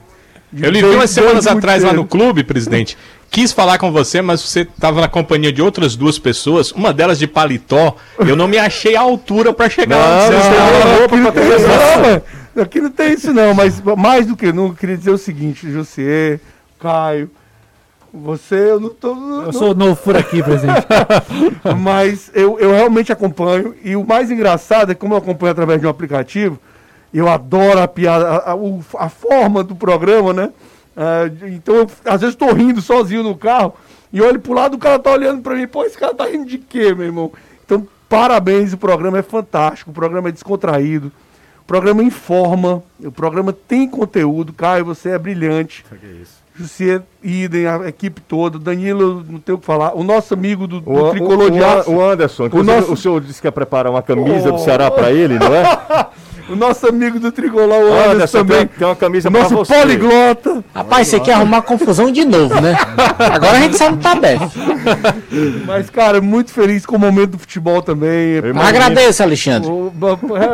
[0.62, 2.98] Eu lhe vi umas semanas atrás lá no clube, presidente.
[3.30, 7.20] Quis falar com você, mas você estava na companhia de outras duas pessoas, uma delas
[7.20, 7.96] de paletó.
[8.20, 10.72] Eu não me achei à altura para chegar você Não, estava.
[10.72, 11.32] não, Não, não
[11.68, 12.22] não, mano.
[12.62, 15.70] Aqui não tem isso não, mas mais do que não, eu queria dizer o seguinte,
[15.70, 16.40] José,
[16.80, 17.30] Caio,
[18.14, 19.14] você, eu não tô...
[19.44, 20.88] Eu sou novo por aqui, presidente.
[21.78, 23.76] Mas eu, eu realmente acompanho.
[23.84, 26.58] E o mais engraçado é que, como eu acompanho através de um aplicativo,
[27.18, 30.50] eu adoro a piada, a, a- o- a forma do programa, né?
[31.32, 33.74] De- então, eu, às vezes, estou rindo sozinho no carro
[34.14, 35.68] e olho pro lado, o cara tá olhando para mim.
[35.68, 37.32] Pô, esse cara tá rindo de quê, meu irmão?
[37.66, 41.12] Então, parabéns, o programa é fantástico, o programa é descontraído,
[41.62, 44.54] o programa informa, o programa tem conteúdo.
[44.54, 45.84] Caio, você é brilhante.
[46.58, 49.94] José, idem, a equipe toda, Danilo, não tem o que falar.
[49.94, 52.94] O nosso amigo do, do O, Tricolor o, de o, Aço, o Anderson, inclusive, nosso-
[52.94, 54.60] o senhor disse que ia preparar uma camisa do Oh.
[54.60, 55.64] Ceará para ele, não é?
[56.50, 58.58] o nosso amigo do Tricolor, o Anderson, Anderson, também.
[58.68, 59.74] tem, tem uma camisa O nosso você.
[59.74, 60.64] poliglota.
[60.74, 62.76] Rapaz, você quer arrumar confusão de novo, né?
[63.20, 64.38] Agora a gente sabe tá bem.
[65.66, 68.34] Mas, cara, muito feliz com o momento do futebol também.
[68.44, 68.60] Eu.
[68.60, 69.70] Agradeço, Alexandre.
[69.70, 69.92] O-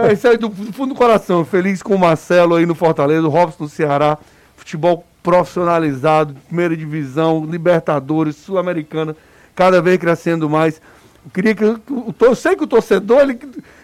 [0.09, 1.43] é, Isso aí do, do fundo do coração.
[1.45, 4.17] Feliz com o Marcelo aí no Fortaleza, o Robson no Ceará.
[4.55, 9.15] Futebol profissionalizado, primeira divisão, Libertadores, Sul-Americana,
[9.55, 10.81] cada vez crescendo mais.
[11.25, 11.63] Eu queria que.
[11.65, 13.39] o- Eu sei que o torcedor ele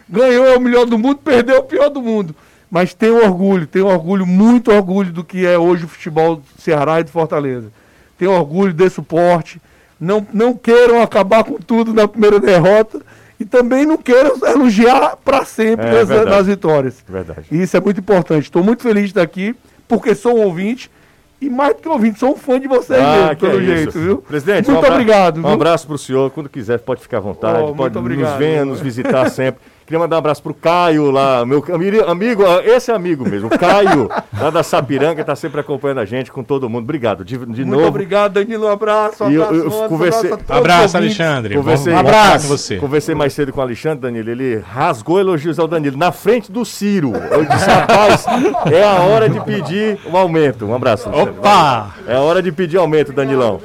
[0.10, 2.36] ganhou é o melhor do mundo, perdeu é o pior do mundo.
[2.70, 7.00] Mas tem orgulho, tem orgulho, muito orgulho do que é hoje o futebol do Ceará
[7.00, 7.72] e do Fortaleza.
[8.18, 9.62] Tem orgulho desse suporte.
[10.00, 13.02] Não, não queiram acabar com tudo na primeira derrota
[13.40, 16.30] e também não queiram elogiar para sempre É, nas, verdade.
[16.30, 16.96] nas vitórias.
[17.08, 17.46] Verdade.
[17.52, 18.44] E isso é muito importante.
[18.44, 19.56] Estou muito feliz de estar aqui,
[19.88, 20.92] porque sou um ouvinte.
[21.40, 23.90] E mais do que ouvinte, sou um fã de vocês Ah, mesmo, pelo é jeito,
[23.90, 24.00] isso.
[24.00, 24.18] viu?
[24.18, 25.38] Presidente, muito um abra- obrigado.
[25.38, 25.52] Um viu?
[25.52, 26.32] abraço para o senhor.
[26.32, 27.60] Quando quiser, pode ficar à vontade.
[27.60, 29.62] Oh, muito pode obrigado, nos venha, nos visitar sempre.
[29.88, 33.58] Queria mandar um abraço pro Caio lá, meu ami- amigo, esse é amigo mesmo, o
[33.58, 36.84] Caio, lá da Sapiranga, tá sempre acompanhando a gente com todo mundo.
[36.84, 37.88] Obrigado, de, de Muito novo.
[37.88, 38.66] obrigado, Danilo.
[38.68, 39.24] Um abraço.
[39.24, 40.98] Um E eu- abraço, eu um abraço, conversei- Abraço.
[40.98, 41.56] Alexandre.
[41.56, 42.48] Conversei- bom Abraço.
[42.50, 42.76] você.
[42.76, 44.30] Conversei mais cedo com o Alexandre, Danilo.
[44.30, 47.14] Ele rasgou elogios ao Danilo na frente do Ciro.
[47.32, 48.26] Eu disse, rapaz,
[48.70, 50.66] é a hora de pedir um aumento.
[50.66, 51.08] Um abraço.
[51.08, 51.40] Alexandre.
[51.40, 51.96] Opa!
[52.06, 53.62] É a hora de pedir aumento, Danilão.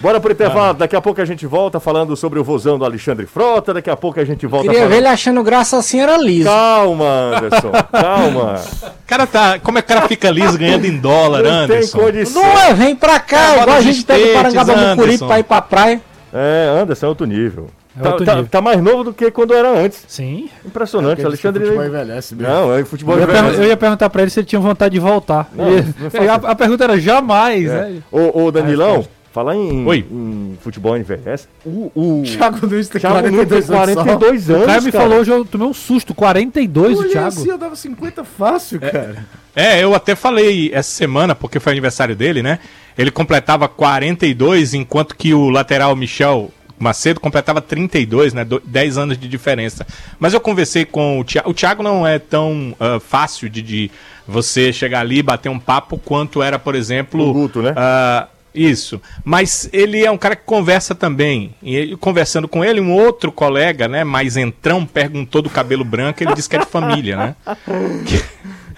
[0.00, 0.74] Bora pro intervalo.
[0.74, 3.72] Daqui a pouco a gente volta falando sobre o vozão do Alexandre Frota.
[3.74, 4.98] Daqui a pouco a gente volta Queria ver falando.
[4.98, 6.48] ele achando graça assim, era liso.
[6.48, 7.04] Calma,
[7.36, 7.72] Anderson.
[7.90, 8.60] Calma.
[9.04, 9.58] O cara tá.
[9.58, 11.98] Como é que o cara fica liso ganhando em dólar, Não tem Anderson?
[11.98, 12.42] condição.
[12.42, 15.26] Não é, vem pra cá, Agora igual a gente pega o Parangaba Mucuripe Anderson.
[15.26, 16.00] pra ir pra praia.
[16.32, 17.68] É, Anderson é outro nível.
[17.96, 18.48] É tá, tá- nível.
[18.50, 20.04] tá mais novo do que quando era antes.
[20.08, 20.48] Sim.
[20.64, 21.22] Impressionante.
[21.22, 21.62] O Alexandre.
[21.64, 22.52] futebol envelhece mesmo.
[22.52, 23.60] Não, é futebol Eu ia, envelhece.
[23.62, 25.48] eu ia perguntar pra ele se ele tinha vontade de voltar.
[25.54, 27.68] Não, E- não a, a pergunta era jamais, É.
[27.68, 27.96] né?
[28.10, 30.06] Ô, ô, Danilão, falar em, Oi.
[30.08, 31.48] em futebol envelhece.
[31.66, 33.94] O, o Thiago Nunes tem Thiago Nunes tem 42 anos.
[33.94, 34.62] 42 anos.
[34.62, 35.04] O cara me cara.
[35.04, 36.14] falou hoje, eu tomei um susto.
[36.14, 37.26] 42 o Olha Thiago.
[37.26, 39.26] assim, eu dava 50 fácil, cara.
[39.56, 42.60] É, eu até falei essa semana, porque foi aniversário dele, né?
[42.96, 48.44] Ele completava 42, enquanto que o lateral Michel Macedo completava 32, né?
[48.44, 49.84] Do- 10 anos de diferença.
[50.18, 51.50] Mas eu conversei com o Thiago.
[51.50, 53.90] O Thiago não é tão ah, fácil de, de
[54.28, 57.28] você chegar ali e bater um papo quanto era, por exemplo.
[57.28, 57.74] O Guto, né?
[57.76, 59.00] ah, isso.
[59.24, 61.54] Mas ele é um cara que conversa também.
[61.62, 66.22] E ele- conversando com ele, um outro colega, né, mais entrão, perguntou do cabelo branco,
[66.22, 67.36] ele disse que é de família, né?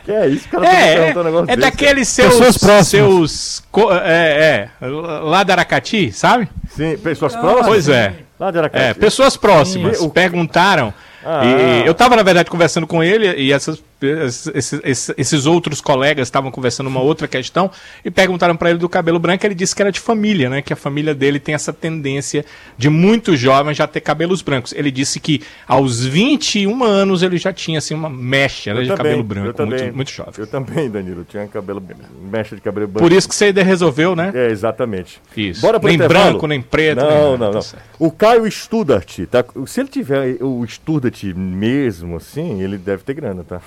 [0.06, 0.62] Que é isso, cara?
[0.64, 2.34] tá É, é, perguntando um negócio é desse, daqueles seus.
[2.86, 3.64] Seus
[4.04, 4.86] é, é.
[4.86, 6.48] Lá da Aracati, sabe?
[6.70, 7.66] Sim, pessoas próximas?
[7.66, 8.14] Pois é.
[8.38, 8.84] Lá de Aracati.
[8.84, 10.08] É, pessoas próximas Sim.
[10.10, 10.94] perguntaram.
[11.24, 11.44] Ah.
[11.44, 16.28] E eu tava, na verdade, conversando com ele e essas, esses, esses- esses outros colegas
[16.28, 17.70] estavam conversando uma outra questão
[18.04, 19.46] e perguntaram para ele do cabelo branco.
[19.46, 20.62] Ele disse que era de família, né?
[20.62, 22.44] Que a família dele tem essa tendência
[22.76, 24.72] de muitos jovens já ter cabelos brancos.
[24.72, 28.96] Ele disse que aos 21 anos ele já tinha assim uma mecha né, de também,
[28.98, 29.78] cabelo eu branco, também.
[29.82, 30.34] muito, muito jovem.
[30.38, 31.24] Eu também, Danilo.
[31.28, 31.82] Tinha cabelo.
[32.30, 33.08] Mecha de cabelo branco.
[33.08, 34.32] Por isso que você resolveu, né?
[34.34, 35.20] É, exatamente.
[35.36, 35.60] Isso.
[35.60, 36.24] Bora pro nem intervalo?
[36.30, 36.98] branco, nem preto.
[37.00, 37.62] Não, nem nada, não, tá não.
[37.62, 37.82] certo.
[37.98, 39.44] O Caio Studart, tá?
[39.66, 43.60] Se ele tiver o Studart mesmo, assim, ele deve ter grana, tá?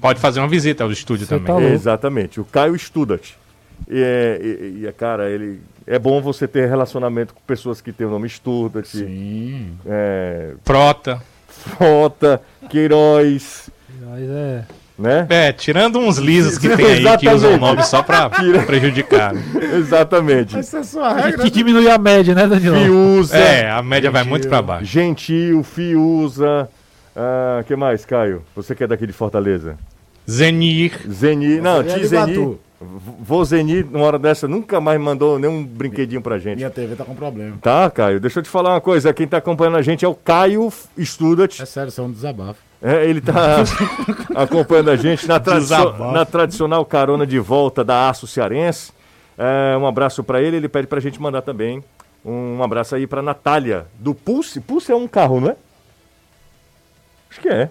[0.00, 1.68] Pode fazer uma visita ao estúdio Você também.
[1.68, 1.74] tá.
[1.74, 2.40] Exatamente.
[2.40, 3.30] O Caio Studart.
[3.88, 5.60] E, é, e, e, cara, ele.
[5.86, 8.86] É bom você ter relacionamento com pessoas que têm o nome Studart.
[8.86, 9.72] Sim.
[9.86, 11.20] É, Prota.
[11.48, 13.70] Frota, Queiroz,
[14.10, 14.64] Mas é.
[14.98, 15.26] né?
[15.30, 17.60] É, tirando uns lisos que tem aí que usam o Exatamente.
[17.60, 18.28] nome só pra
[18.66, 19.32] prejudicar.
[19.32, 19.42] né?
[19.78, 20.56] Exatamente.
[20.58, 21.42] Essa é a sua regra.
[21.42, 22.76] Que diminui a média, né, Danilo?
[22.76, 24.84] Fiuza, É, a média vai muito pra baixo.
[24.86, 26.68] Gentil, Fiuza.
[27.16, 28.42] Ah, que mais, Caio?
[28.56, 29.76] Você que é daqui de Fortaleza?
[30.28, 30.98] Zenir.
[31.10, 32.32] Zeni, não, é Ti de Zeni.
[32.32, 32.58] Iguatu.
[32.80, 36.56] V- Vô Zeni, numa hora dessa, nunca mais mandou nenhum brinquedinho pra gente.
[36.56, 37.56] Minha TV tá com problema.
[37.62, 39.12] Tá, Caio, deixa eu te falar uma coisa.
[39.14, 41.62] Quem tá acompanhando a gente é o Caio Studat.
[41.62, 42.60] É sério, isso é um desabafo.
[42.82, 43.62] É, ele tá
[44.34, 48.92] acompanhando a gente na, tradicio- na tradicional carona de volta da Aço Cearense.
[49.38, 50.56] É, um abraço pra ele.
[50.56, 51.82] Ele pede pra gente mandar também
[52.24, 54.60] um abraço aí pra Natália, do Pulse.
[54.60, 55.56] Pulse é um carro, não é?
[57.34, 57.68] Acho que é.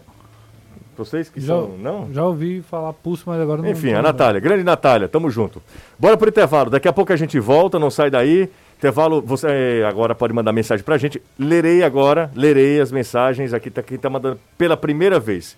[0.98, 1.70] Vocês que Já, são.
[1.80, 2.14] Não?
[2.14, 3.70] já ouvi falar pulso, mas agora não.
[3.70, 4.02] Enfim, não a.
[4.04, 5.64] Natália, grande Natália, tamo junto.
[5.98, 8.50] Bora pro intervalo, daqui a pouco a gente volta, não sai daí.
[8.78, 9.48] Intervalo, você
[9.82, 11.22] eh, agora pode mandar mensagem pra gente.
[11.40, 13.54] Lerei agora, lerei as mensagens.
[13.54, 15.56] Aqui tá quem tá mandando pela primeira vez.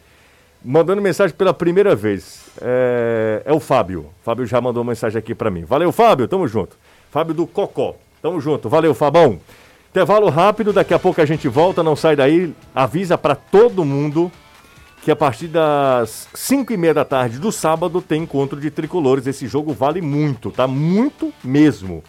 [0.64, 2.46] Mandando mensagem pela primeira vez.
[2.62, 4.12] É, é o Fábio.
[4.24, 5.66] Fábio já mandou mensagem aqui pra mim.
[5.66, 6.78] Valeu, Fábio, tamo junto.
[7.10, 7.96] Fábio do Cocó.
[8.22, 8.70] Tamo junto.
[8.70, 9.40] Valeu, Fabão.
[9.96, 12.54] Intervalo rápido, daqui a pouco a gente volta, não sai daí.
[12.76, 14.30] Avisa pra todo mundo
[15.02, 19.26] que a partir das 5 e meia da tarde do sábado tem encontro de tricolores.
[19.26, 20.68] Esse jogo vale muito, tá?
[20.68, 22.04] Muito mesmo.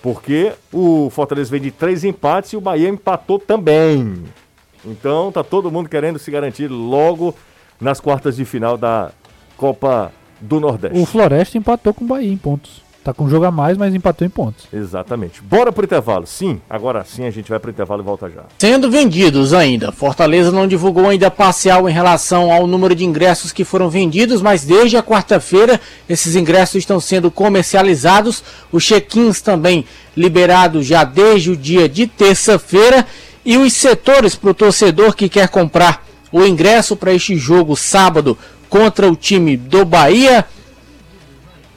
[0.00, 4.22] Porque o Fortaleza vem de três empates e o Bahia empatou também.
[4.84, 7.34] Então tá todo mundo querendo se garantir logo
[7.80, 9.10] nas quartas de final da
[9.56, 10.96] Copa do Nordeste.
[10.96, 12.83] O Floresta empatou com o Bahia em pontos.
[13.04, 14.64] Tá com um jogo a mais, mas empatou em pontos.
[14.72, 15.42] Exatamente.
[15.42, 16.26] Bora pro intervalo.
[16.26, 18.44] Sim, agora sim a gente vai pro intervalo e volta já.
[18.58, 19.92] Sendo vendidos ainda.
[19.92, 24.64] Fortaleza não divulgou ainda parcial em relação ao número de ingressos que foram vendidos, mas
[24.64, 28.42] desde a quarta-feira esses ingressos estão sendo comercializados.
[28.72, 29.84] Os check-ins também
[30.16, 33.06] liberados já desde o dia de terça-feira.
[33.44, 38.38] E os setores para o torcedor que quer comprar o ingresso para este jogo sábado
[38.70, 40.46] contra o time do Bahia.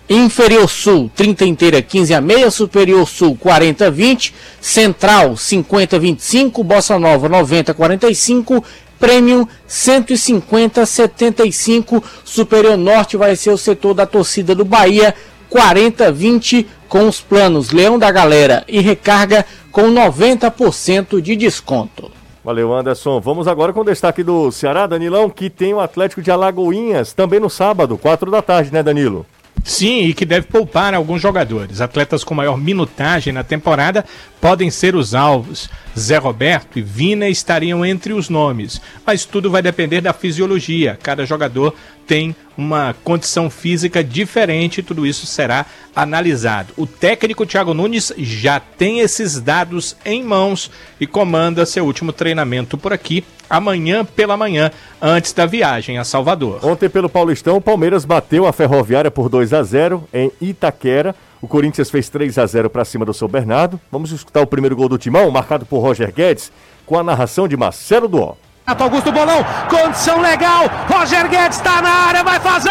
[0.09, 2.49] Inferior Sul, 30 inteira, 15 a meia.
[2.49, 4.33] Superior Sul, 40 a 20.
[4.61, 6.63] Central, 50 a 25.
[6.63, 8.63] Bossa Nova, 90 a 45.
[8.97, 12.03] Premium, 150 a 75.
[12.23, 15.13] Superior Norte vai ser o setor da torcida do Bahia,
[15.49, 16.67] 40 a 20.
[16.87, 22.09] Com os planos Leão da Galera e Recarga com 90% de desconto.
[22.45, 23.19] Valeu, Anderson.
[23.19, 27.41] Vamos agora com o destaque do Ceará, Danilão, que tem o Atlético de Alagoinhas também
[27.41, 29.25] no sábado, quatro da tarde, né, Danilo?
[29.63, 31.81] Sim, e que deve poupar alguns jogadores.
[31.81, 34.05] Atletas com maior minutagem na temporada
[34.39, 35.69] podem ser os alvos.
[35.97, 40.97] Zé Roberto e Vina estariam entre os nomes, mas tudo vai depender da fisiologia.
[41.01, 41.73] Cada jogador
[42.05, 46.73] tem uma condição física diferente, tudo isso será analisado.
[46.77, 50.69] O técnico Thiago Nunes já tem esses dados em mãos
[50.99, 54.71] e comanda seu último treinamento por aqui amanhã pela manhã,
[55.01, 56.59] antes da viagem a Salvador.
[56.63, 61.15] Ontem pelo Paulistão, o Palmeiras bateu a Ferroviária por 2 a 0 em Itaquera.
[61.41, 63.79] O Corinthians fez 3 a 0 para cima do São Bernardo.
[63.91, 66.51] Vamos escutar o primeiro gol do Timão, marcado por Roger Guedes,
[66.85, 68.35] com a narração de Marcelo Duó.
[68.65, 70.65] Augusto Bolão, condição legal.
[70.89, 72.69] Roger Guedes está na área, vai fazer!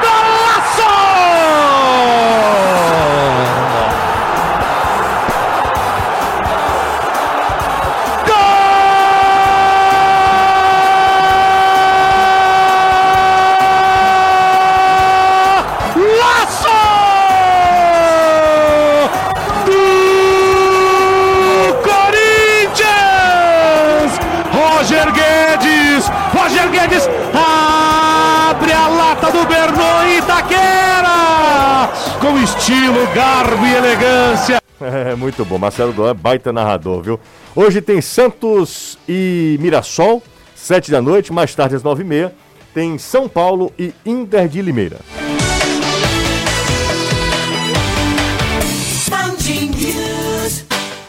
[0.00, 0.92] Golaço!
[35.32, 35.58] Muito bom.
[35.58, 37.20] Marcelo Duan é baita narrador, viu?
[37.56, 40.22] Hoje tem Santos e Mirassol,
[40.54, 42.34] sete da noite, mais tarde às nove e meia.
[42.74, 44.98] Tem São Paulo e Inter de Limeira.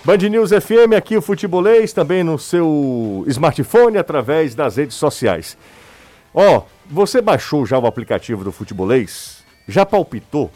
[0.06, 5.58] Band News FM, aqui o Futebolês, também no seu smartphone, através das redes sociais.
[6.34, 9.44] Ó, você baixou já o aplicativo do Futebolês?
[9.68, 10.50] Já palpitou?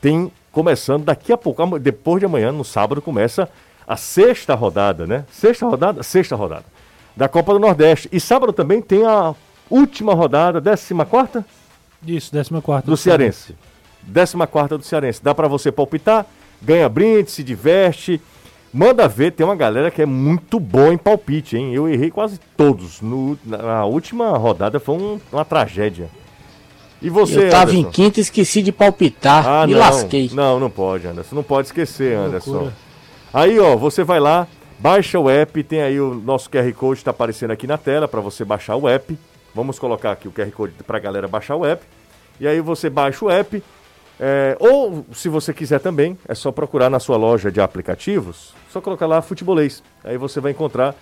[0.00, 3.48] Tem começando daqui a pouco, depois de amanhã, no sábado, começa
[3.86, 5.24] a sexta rodada, né?
[5.30, 6.02] Sexta rodada?
[6.02, 6.64] Sexta rodada.
[7.16, 8.08] Da Copa do Nordeste.
[8.12, 9.34] E sábado também tem a
[9.70, 11.44] última rodada, décima quarta?
[12.06, 13.54] Isso, 14 do Cearense.
[14.12, 15.22] 14 do Cearense.
[15.22, 16.26] Dá pra você palpitar,
[16.62, 18.20] ganha brinde, se diverte.
[18.72, 21.74] Manda ver, tem uma galera que é muito boa em palpite, hein?
[21.74, 23.00] Eu errei quase todos.
[23.00, 26.08] No, na, na última rodada foi um- uma tragédia.
[27.00, 27.90] E você, eu tava em Anderson?
[27.90, 29.46] quinta e esqueci de palpitar.
[29.46, 29.80] Ah, me não.
[29.80, 30.30] lasquei.
[30.32, 31.36] Não, não pode, Anderson.
[31.36, 32.72] Não pode esquecer, Anderson.
[33.32, 37.10] Aí, ó, você vai lá, baixa o app, tem aí o nosso QR Code, tá
[37.10, 39.16] aparecendo aqui na tela para você baixar o app.
[39.54, 41.84] Vamos colocar aqui o QR Code pra galera baixar o app.
[42.40, 43.62] E aí você baixa o app.
[44.18, 48.80] é, ou, se você quiser também, é só procurar na sua loja de aplicativos, só
[48.80, 49.82] colocar lá Futebolês.
[50.02, 50.94] Aí você vai encontrar.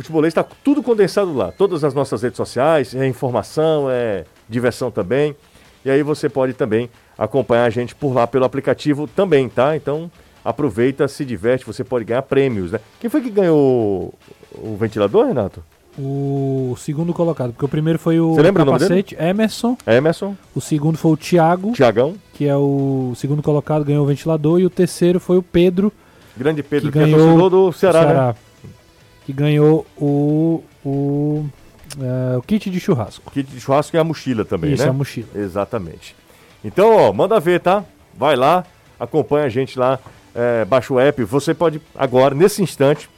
[0.00, 1.52] Futebolês está tudo condensado lá.
[1.52, 5.36] Todas as nossas redes sociais, é informação, é diversão também.
[5.84, 9.76] E aí você pode também acompanhar a gente por lá pelo aplicativo também, tá?
[9.76, 10.10] Então
[10.42, 12.80] aproveita, se diverte, você pode ganhar prêmios, né?
[12.98, 14.14] Quem foi que ganhou
[14.54, 15.62] o ventilador, Renato?
[15.98, 19.02] O segundo colocado, porque o primeiro foi o Você lembra o nome dele?
[19.02, 19.76] capacete, Emerson.
[19.86, 24.60] Emerson, O segundo foi o Thiago, Tiagão, que é o segundo colocado, ganhou o ventilador.
[24.60, 25.92] E o terceiro foi o Pedro,
[26.36, 28.34] grande Pedro, que que, é ganhou torcedor do Ceará, Ceará, né?
[29.32, 31.46] Que ganhou o, o,
[32.00, 33.30] é, o kit de churrasco.
[33.30, 34.90] Kit de churrasco e a mochila também, Isso, né?
[34.90, 35.28] a mochila.
[35.34, 36.14] Exatamente.
[36.64, 37.84] Então, ó, manda ver, tá?
[38.14, 38.64] Vai lá,
[38.98, 39.98] acompanha a gente lá,
[40.34, 41.22] é, baixa o app.
[41.24, 43.08] Você pode agora, nesse instante,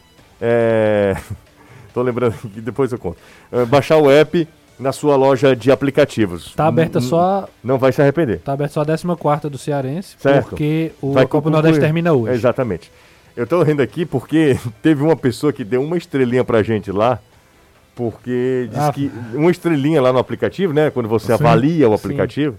[0.41, 1.17] é...
[1.95, 3.19] tô lembrando que depois eu conto,
[3.51, 4.47] é, baixar o app
[4.79, 6.55] na sua loja de aplicativos.
[6.55, 8.41] Tá aberta N- só, Não vai se arrepender.
[8.41, 10.49] tá aberta só a 14 do Cearense, Certo.
[10.51, 11.53] porque o Vai a Copa concluir.
[11.53, 12.35] Nordeste termina hoje.
[12.35, 12.91] Exatamente.
[13.37, 17.19] Eu tô rindo aqui porque teve uma pessoa que deu uma estrelinha pra gente lá,
[17.95, 18.93] porque disse Ah.
[18.93, 20.91] que uma estrelinha lá no aplicativo, né?
[20.91, 22.05] Quando você Sim, avalia o sim.
[22.05, 22.57] aplicativo,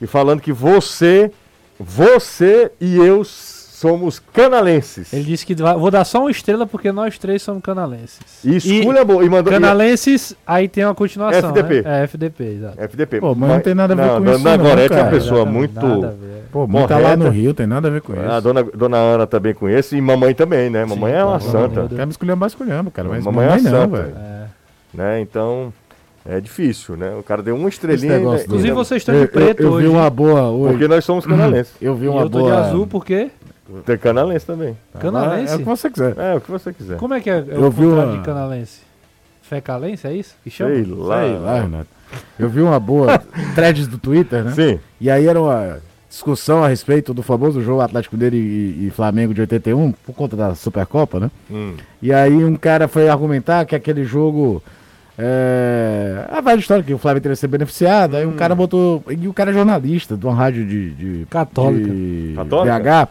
[0.00, 1.30] e falando que você,
[1.78, 3.22] você e eu
[3.74, 5.12] somos canalenses.
[5.12, 8.20] Ele disse que vai- vou dar só uma estrela porque nós três somos canalenses.
[8.44, 9.24] E escolha boa.
[9.24, 9.52] E mandou.
[9.52, 11.50] e- Canalenses, aí tem uma continuação.
[11.50, 11.82] FDP.
[11.82, 12.00] Né?
[12.00, 12.80] É, FDP, exato.
[12.80, 13.20] FDP.
[13.20, 15.10] Pô, mas não tem nada a ver com não, isso Dona não, Gorete é uma
[15.10, 15.80] pessoa muito.
[16.52, 18.22] Pô, mãe tá lá no Rio, tem nada a ver com isso.
[18.22, 20.84] A dona, dona Ana também conhece e mamãe também, né?
[20.84, 21.88] Mamãe é uma santa.
[21.88, 23.08] Quer me escolher mais escolhendo, cara.
[23.08, 23.96] Mas Mamãe mamãe, é não, santa.
[24.02, 24.14] velho.
[24.16, 24.44] É.
[24.94, 25.20] Né?
[25.20, 25.72] Então,
[26.24, 27.12] é difícil, né?
[27.18, 28.18] O cara deu uma estrelinha.
[28.18, 29.86] Inclusive vocês estão Eu, de preto eu, eu hoje.
[29.88, 30.70] vi uma boa hoje.
[30.74, 31.74] Porque nós somos canalenses.
[31.82, 32.52] Eu vi E uma eu tô boa.
[32.52, 33.30] de azul porque
[33.86, 34.76] Tem canalense também.
[35.00, 35.52] canalense.
[35.52, 36.18] É o que você quiser.
[36.18, 36.96] É, o que você quiser.
[36.98, 38.80] Como é que é, é Eu o vi contrário uma- de canalense?
[39.42, 40.34] Fecalense, é isso?
[40.42, 40.74] Que chama?
[40.74, 41.20] Sei lá.
[41.22, 41.86] Sei lá, Renato.
[42.38, 43.18] Eu vi uma boa
[43.54, 44.52] threads do Twitter, né?
[44.52, 44.80] Sim.
[45.00, 49.34] E aí era uma discussão a respeito do famoso jogo Atlético dele e, e Flamengo
[49.34, 51.30] de 81, por conta da Supercopa, né?
[51.50, 51.74] Hum.
[52.00, 54.62] E aí um cara foi argumentar que aquele jogo.
[55.18, 56.24] É...
[56.30, 58.16] A velha história que o Flamengo teria sido beneficiado.
[58.16, 59.02] Aí um cara botou.
[59.08, 60.90] E o cara é jornalista de uma rádio de.
[60.90, 61.88] de Católica.
[61.88, 62.78] de Católica?
[62.78, 63.08] BH.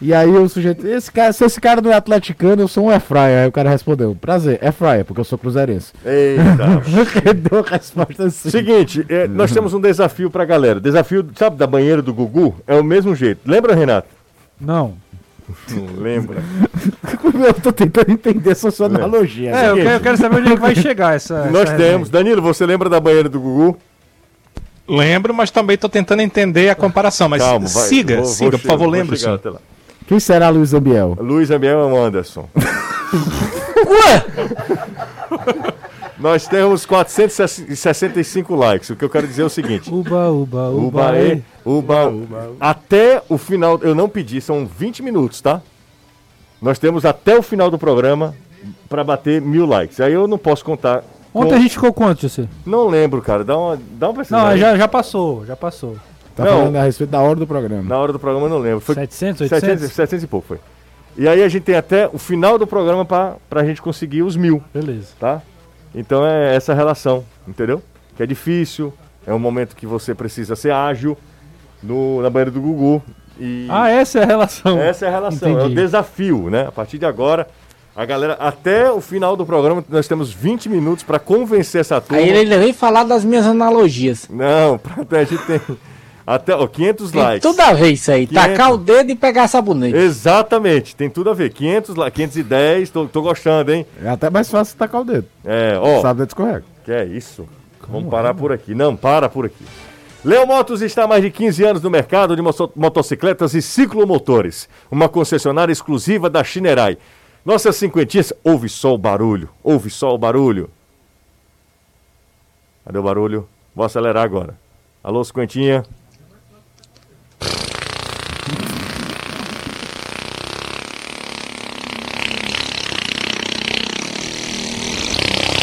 [0.00, 2.90] E aí o sujeito, esse cara, se esse cara não é atleticano, eu sou um
[2.90, 3.42] airfryer.
[3.42, 5.92] Aí o cara respondeu, prazer, airfryer, porque eu sou cruzeirense.
[6.04, 7.34] Eita.
[7.34, 8.48] Deu a resposta assim.
[8.50, 10.78] Seguinte, é, nós temos um desafio pra galera.
[10.78, 12.54] Desafio, sabe, da banheira do Gugu?
[12.66, 13.40] É o mesmo jeito.
[13.44, 14.06] Lembra, Renato?
[14.60, 14.94] Não.
[15.70, 16.36] Não lembra.
[17.46, 19.50] eu tô tentando entender essa sua analogia.
[19.50, 21.46] É, eu quero, eu quero saber onde é que vai chegar essa.
[21.46, 22.08] Nós essa temos.
[22.08, 23.76] Danilo, você lembra da banheira do Gugu?
[24.88, 27.28] Lembro, mas também tô tentando entender a comparação.
[27.28, 27.82] Mas Calma, vai.
[27.84, 29.48] siga, Vou- vou siga, por chegar, favor, vou
[30.08, 31.16] Quem será Luiz Ambiel?
[31.20, 32.48] Luiz Ambiel é o Anderson.
[36.18, 38.88] Nós temos 465 likes.
[38.90, 39.92] O que eu quero dizer é o seguinte.
[39.92, 40.86] Uba, uba, uba.
[41.02, 41.44] Uba, ei.
[41.64, 42.10] uba,
[42.58, 45.60] Até o final, eu não pedi, são 20 minutos, tá?
[46.60, 48.34] Nós temos até o final do programa
[48.88, 50.00] para bater mil likes.
[50.00, 51.04] Aí eu não posso contar.
[51.32, 52.48] Ontem com- a gente ficou quanto, José?
[52.66, 53.44] Não lembro, cara.
[53.44, 55.96] Dá uma, dá uma Não, já, já passou, já passou.
[56.38, 56.58] Tá Não.
[56.58, 57.82] falando a respeito da hora do programa.
[57.82, 58.80] Na hora do programa eu não lembro.
[58.80, 59.60] Foi 700, 800?
[59.68, 60.58] 700, 700 e pouco foi.
[61.16, 64.36] E aí a gente tem até o final do programa pra, pra gente conseguir os
[64.36, 65.08] mil, Beleza.
[65.18, 65.42] tá?
[65.92, 67.82] Então é essa relação, entendeu?
[68.16, 68.94] Que é difícil,
[69.26, 71.18] é um momento que você precisa ser ágil
[71.82, 73.02] no, na banheira do Gugu.
[73.40, 74.78] E Ah, essa é a relação.
[74.80, 75.74] essa é a relação, é o Entendi.
[75.74, 76.66] desafio, né?
[76.68, 77.48] A partir de agora,
[77.96, 82.22] a galera, até o final do programa, nós temos 20 minutos pra convencer essa turma.
[82.22, 84.28] Aí ele vem falar das minhas analogias.
[84.30, 84.78] Não,
[85.08, 85.60] pra, a gente tem
[86.34, 87.42] até ó, 500 Tem likes.
[87.42, 88.26] tudo a ver isso aí.
[88.26, 88.48] 500.
[88.48, 89.96] Tacar o dedo e pegar sabonete.
[89.96, 91.50] Exatamente, tem tudo a ver.
[91.52, 93.86] 500 lá, 510, tô, tô gostando, hein?
[94.02, 95.26] É até mais fácil tacar o dedo.
[95.44, 96.64] É, ó, Sabe, o dedo escorrega.
[96.84, 97.48] que é isso?
[97.88, 98.74] Vamos parar por aqui.
[98.74, 99.64] Não, para por aqui.
[100.24, 104.68] Leo Motos está há mais de 15 anos no mercado de moto- motocicletas e ciclomotores.
[104.90, 106.98] Uma concessionária exclusiva da Chinerai.
[107.44, 110.68] Nossas cinquentinhas, ouve só o barulho, ouve só o barulho.
[112.84, 113.48] Cadê o barulho?
[113.74, 114.54] Vou acelerar agora.
[115.02, 115.84] Alô, cinquentinha.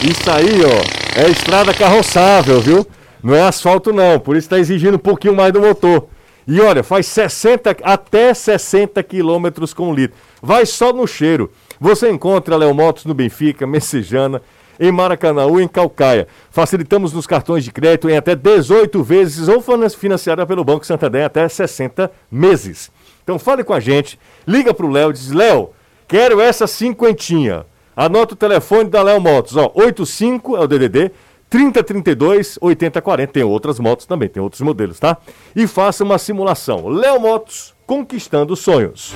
[0.09, 2.85] Isso aí, ó, é estrada carroçável, viu?
[3.23, 6.07] Não é asfalto não, por isso está exigindo um pouquinho mais do motor.
[6.47, 10.15] E olha, faz 60, até 60 quilômetros com litro.
[10.41, 11.51] Vai só no cheiro.
[11.79, 14.41] Você encontra Léo Motos no Benfica, Messejana,
[14.79, 16.27] em Maracanãú e em Calcaia.
[16.51, 21.25] Facilitamos nos cartões de crédito em até 18 vezes ou finan- financiada pelo Banco Santander
[21.25, 22.91] até 60 meses.
[23.23, 25.71] Então fale com a gente, liga pro Léo e diz, Léo,
[26.07, 27.65] quero essa cinquentinha.
[27.95, 31.11] Anota o telefone da Léo Motos, ó, 85 é o DDD,
[31.49, 33.31] 3032 8040.
[33.31, 35.17] Tem outras motos também, tem outros modelos, tá?
[35.55, 36.89] E faça uma simulação.
[36.89, 39.13] Léo Motos, conquistando sonhos.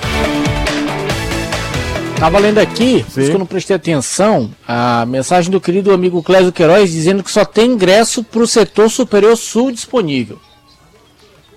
[2.18, 3.20] Tava lendo aqui, por Sim.
[3.20, 7.30] isso que eu não prestei atenção, a mensagem do querido amigo Clésio Queiroz dizendo que
[7.30, 10.38] só tem ingresso pro setor superior sul disponível.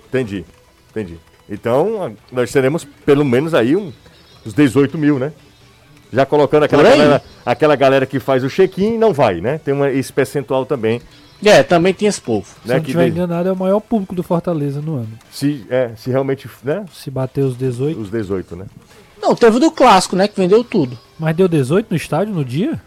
[0.08, 0.44] Entendi,
[0.90, 1.18] entendi.
[1.48, 3.92] Então, nós teremos pelo menos aí um,
[4.46, 5.32] uns 18 mil, né?
[6.14, 9.58] Já colocando aquela galera, aquela galera que faz o check-in não vai, né?
[9.58, 11.02] Tem uma, esse percentual também,
[11.44, 12.46] É, também tem esse povo.
[12.62, 12.76] Se né?
[12.76, 15.08] não Que tiver enganado, é o maior público do Fortaleza no ano.
[15.30, 16.84] se, é, se realmente, né?
[16.92, 18.00] Se bater os 18.
[18.00, 18.66] Os 18, né?
[19.20, 20.96] Não, teve o do clássico, né, que vendeu tudo.
[21.18, 22.80] Mas deu 18 no estádio no dia?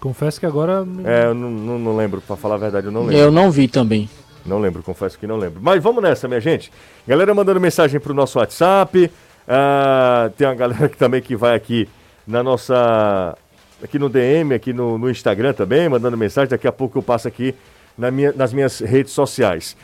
[0.00, 0.86] Confesso que agora.
[1.04, 3.16] É, eu não, não, não lembro, pra falar a verdade, eu não lembro.
[3.16, 4.08] Eu não vi também.
[4.44, 5.60] Não lembro, confesso que não lembro.
[5.60, 6.70] Mas vamos nessa, minha gente.
[7.08, 9.10] Galera mandando mensagem pro nosso WhatsApp.
[9.48, 11.88] Ah, tem uma galera que também que vai aqui
[12.26, 13.36] na nossa.
[13.82, 16.48] Aqui no DM, aqui no, no Instagram também, mandando mensagem.
[16.48, 17.54] Daqui a pouco eu passo aqui
[17.96, 19.76] na minha- nas minhas redes sociais.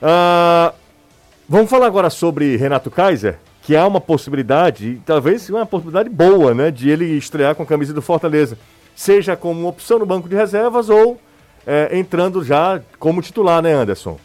[0.00, 0.72] Ah,
[1.48, 6.70] vamos falar agora sobre Renato Kaiser, que há uma possibilidade, talvez uma possibilidade boa, né?
[6.70, 8.58] De ele estrear com a camisa do Fortaleza.
[8.94, 11.20] Seja como opção no banco de reservas ou
[11.66, 14.18] é, entrando já como titular, né, Anderson?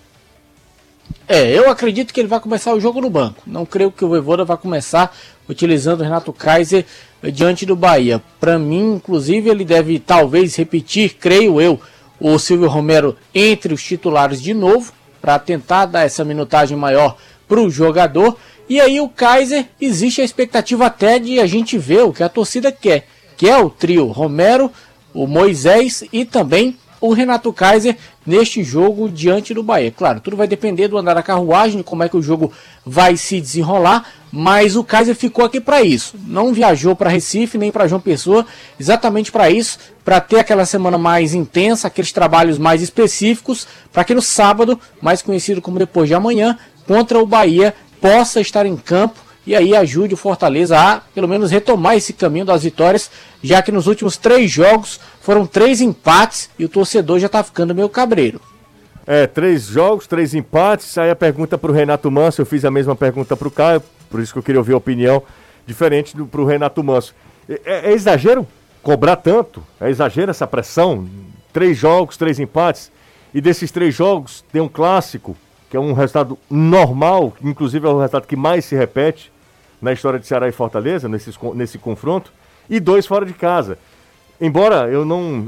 [1.27, 3.41] É, eu acredito que ele vai começar o jogo no banco.
[3.45, 5.15] Não creio que o Voivoda vai começar
[5.47, 6.85] utilizando o Renato Kaiser
[7.21, 8.21] eh, diante do Bahia.
[8.39, 11.79] Para mim, inclusive, ele deve talvez repetir, creio eu,
[12.19, 17.59] o Silvio Romero entre os titulares de novo, para tentar dar essa minutagem maior para
[17.59, 18.37] o jogador.
[18.69, 22.29] E aí o Kaiser, existe a expectativa até de a gente ver o que a
[22.29, 24.71] torcida quer, que é o trio Romero,
[25.13, 29.91] o Moisés e também o Renato Kaiser neste jogo diante do Bahia.
[29.91, 32.53] Claro, tudo vai depender do andar da carruagem, como é que o jogo
[32.85, 36.15] vai se desenrolar, mas o Kaiser ficou aqui para isso.
[36.27, 38.45] Não viajou para Recife nem para João Pessoa,
[38.79, 44.13] exatamente para isso, para ter aquela semana mais intensa, aqueles trabalhos mais específicos, para que
[44.13, 49.19] no sábado, mais conhecido como depois de amanhã, contra o Bahia, possa estar em campo
[49.45, 53.09] e aí ajude o Fortaleza a, pelo menos, retomar esse caminho das vitórias,
[53.41, 57.73] já que nos últimos três jogos foram três empates e o torcedor já tá ficando
[57.75, 58.41] meio cabreiro.
[59.05, 60.97] É, três jogos, três empates.
[60.97, 63.81] Aí a pergunta pro Renato Manso, eu fiz a mesma pergunta pro Caio.
[64.09, 65.23] Por isso que eu queria ouvir a opinião
[65.65, 67.13] diferente do, pro Renato Manso.
[67.47, 68.47] É, é- é exagero
[68.83, 69.63] cobrar tanto?
[69.79, 71.07] É exagero essa pressão?
[71.53, 72.91] Três jogos, três empates.
[73.33, 75.37] E desses três jogos tem um clássico,
[75.69, 79.31] que é um resultado normal, inclusive é o resultado que mais se repete
[79.81, 82.31] na história de Ceará e Fortaleza, nesses, nesse confronto,
[82.69, 83.77] e dois fora de casa.
[84.41, 85.47] Embora eu não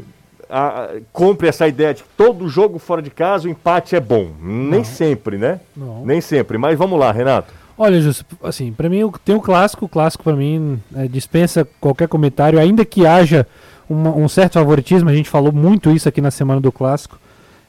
[0.50, 4.30] ah, compre essa ideia de que todo jogo fora de casa o empate é bom.
[4.40, 5.60] Nem sempre, né?
[5.76, 6.06] Não.
[6.06, 6.58] Nem sempre.
[6.60, 7.52] Mas vamos lá, Renato.
[7.76, 12.08] Olha, Júlio, assim, pra mim tem o clássico, o clássico pra mim é, dispensa qualquer
[12.08, 13.48] comentário, ainda que haja
[13.90, 17.18] uma- um certo favoritismo, a gente falou muito isso aqui na semana do clássico.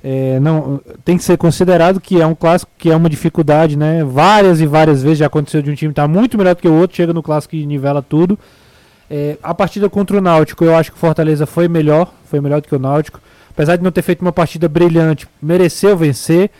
[0.06, 4.04] É, não, tem que ser considerado que é um clássico que é uma dificuldade, né?
[4.04, 6.74] Várias e várias vezes já aconteceu de um time estar muito melhor do que o
[6.78, 8.38] outro, chega no clássico e nivela tudo.
[9.10, 12.60] É, a partida contra o Náutico, eu acho que o Fortaleza foi melhor, foi melhor
[12.60, 13.20] do que o Náutico.
[13.50, 16.50] Apesar de não ter feito uma partida brilhante, mereceu vencer.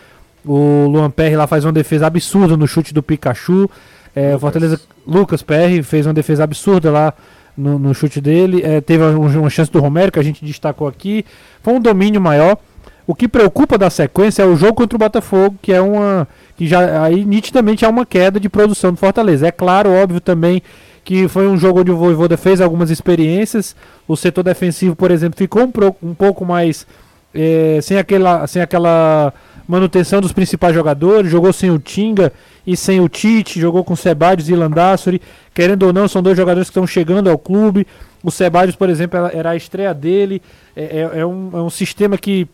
[0.44, 3.68] O Luan Perry lá faz uma defesa absurda no chute do Pikachu.
[4.14, 7.14] É, o Fortaleza, Lucas Perry fez uma defesa absurda lá
[7.56, 8.62] no, no chute dele.
[8.62, 11.24] É, teve um- uma chance do Romero que a gente destacou aqui.
[11.62, 12.58] Foi um domínio maior.
[13.06, 16.28] O que preocupa da sequência é o jogo contra o Botafogo, que é uma.
[16.56, 19.46] que já aí nitidamente há uma queda de produção do Fortaleza.
[19.48, 20.62] É claro, óbvio também
[21.04, 23.76] que foi um jogo onde o Voivoda fez algumas experiências.
[24.08, 26.86] O setor defensivo, por exemplo, ficou um, pro- um pouco mais
[27.34, 29.32] eh, sem, aquela, sem aquela
[29.68, 31.30] manutenção dos principais jogadores.
[31.30, 32.32] Jogou sem o Tinga
[32.66, 35.20] e sem o Tite, jogou com Sebadios e Landassori.
[35.52, 37.86] Querendo ou não, são dois jogadores que estão chegando ao clube.
[38.22, 40.40] O Sebadios, por exemplo, era- era a estreia dele.
[40.74, 40.84] É,
[41.14, 42.48] é- é um, é um sistema que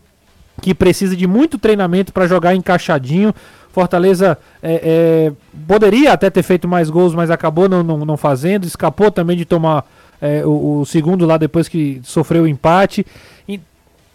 [0.61, 3.33] que precisa de muito treinamento para jogar encaixadinho.
[3.71, 4.81] Fortaleza é,
[5.29, 5.31] é,
[5.67, 8.65] poderia até ter feito mais gols, mas acabou não, não, não fazendo.
[8.65, 9.85] Escapou também de tomar
[10.21, 13.05] é, o, o segundo lá depois que sofreu o empate.
[13.47, 13.59] E-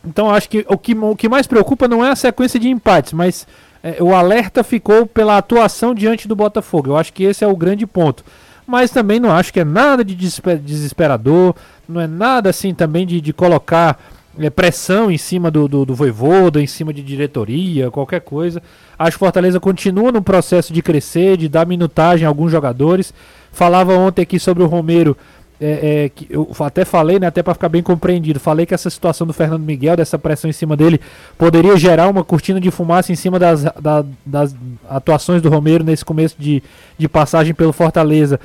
[0.04, 3.12] então acho que o, que o que mais preocupa não é a sequência de empates,
[3.12, 3.46] mas
[3.82, 6.90] é, o alerta ficou pela atuação diante do Botafogo.
[6.90, 8.24] Eu acho que esse é o grande ponto.
[8.66, 11.54] Mas também não acho que é nada de desesper- desesperador,
[11.88, 13.96] não é nada assim também de, de colocar
[14.38, 18.62] é, pressão em cima do, do, do Voivoda, em cima de diretoria, qualquer coisa.
[18.98, 23.12] Acho que Fortaleza continua no processo de crescer, de dar minutagem a alguns jogadores.
[23.52, 25.16] Falava ontem aqui sobre o Romero,
[25.58, 28.90] é, é, que eu até falei, né, até para ficar bem compreendido, falei que essa
[28.90, 31.00] situação do Fernando Miguel, dessa pressão em cima dele,
[31.38, 34.54] poderia gerar uma cortina de fumaça em cima das, da- das
[34.86, 36.62] atuações do Romero nesse começo de,
[36.98, 38.38] de passagem pelo Fortaleza.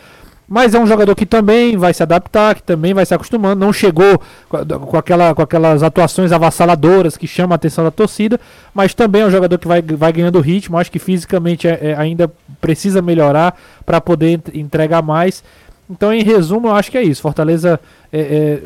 [0.54, 3.64] Mas é um jogador que também vai se adaptar, que também vai se acostumando.
[3.64, 8.38] Não chegou com, aquela, com aquelas atuações avassaladoras que chamam a atenção da torcida,
[8.74, 10.78] mas também é um jogador que vai, vai ganhando ritmo.
[10.78, 12.30] Acho que fisicamente é- é- ainda
[12.60, 15.42] precisa melhorar para poder ent- entregar mais.
[15.90, 17.22] Então, em resumo, eu acho que é isso.
[17.22, 17.80] Fortaleza
[18.12, 18.62] é, é,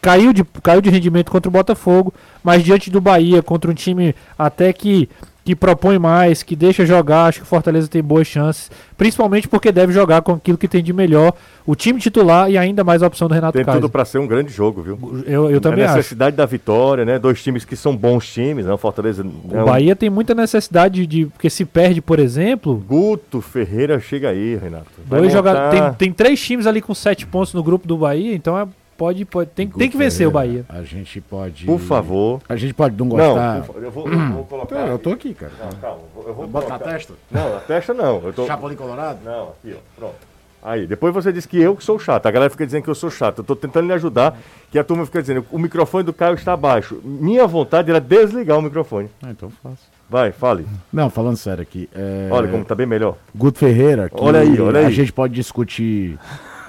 [0.00, 2.14] caiu, de, caiu de rendimento contra o Botafogo,
[2.44, 5.08] mas diante do Bahia, contra um time até que,
[5.46, 9.70] que propõe mais, que deixa jogar, acho que o Fortaleza tem boas chances, principalmente porque
[9.70, 11.32] deve jogar com aquilo que tem de melhor,
[11.64, 13.80] o time titular e ainda mais a opção do Renato Tem Kaiser.
[13.80, 14.98] tudo para ser um grande jogo, viu?
[15.24, 15.96] Eu, eu também a acho.
[15.98, 17.16] necessidade da vitória, né?
[17.16, 18.72] Dois times que são bons times, né?
[18.72, 21.26] O Fortaleza é O um- Bahia tem muita necessidade de.
[21.26, 24.86] Porque se perde, por exemplo, Guto Ferreira chega aí, Renato.
[25.06, 25.80] Vai dois montar- jogadores.
[25.80, 28.66] Tem, tem três times ali com sete pontos no grupo do Bahia, então é,
[28.96, 30.64] pode, pode, tem, tem que vencer o Bahia.
[30.68, 31.64] A gente pode.
[31.66, 32.40] Por favor.
[32.48, 33.62] A gente pode não Não, gostar.
[33.64, 34.74] favor, eu vou, eu vou colocar.
[34.76, 35.52] Pera, eu tô aqui, cara.
[35.60, 36.92] Não, calma, eu vou- Bota na colocar.
[36.94, 37.14] testa?
[37.30, 38.22] Não, na testa não.
[38.24, 38.46] Eu tô...
[38.46, 39.18] Chapolin Colorado?
[39.24, 39.78] Não, aqui, ó.
[39.96, 40.14] Pronto.
[40.62, 42.26] Aí, depois você diz que eu que sou chato.
[42.26, 43.38] A galera fica dizendo que eu sou chato.
[43.38, 44.36] Eu tô tentando lhe ajudar,
[44.68, 47.00] que a turma fica dizendo o microfone do Caio está baixo.
[47.04, 49.08] Minha vontade era desligar o microfone.
[49.22, 49.94] Ah, então faço.
[50.10, 50.66] Vai, fale.
[50.92, 51.88] Não, falando sério aqui.
[51.94, 53.16] é, Olha como tá bem melhor.
[53.34, 54.86] Guto Ferreira, que Olha aí, olha aí.
[54.86, 56.18] a gente pode discutir.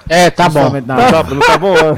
[0.08, 0.70] É, tá bom.
[0.70, 1.96] Não tá, não tá bom, né?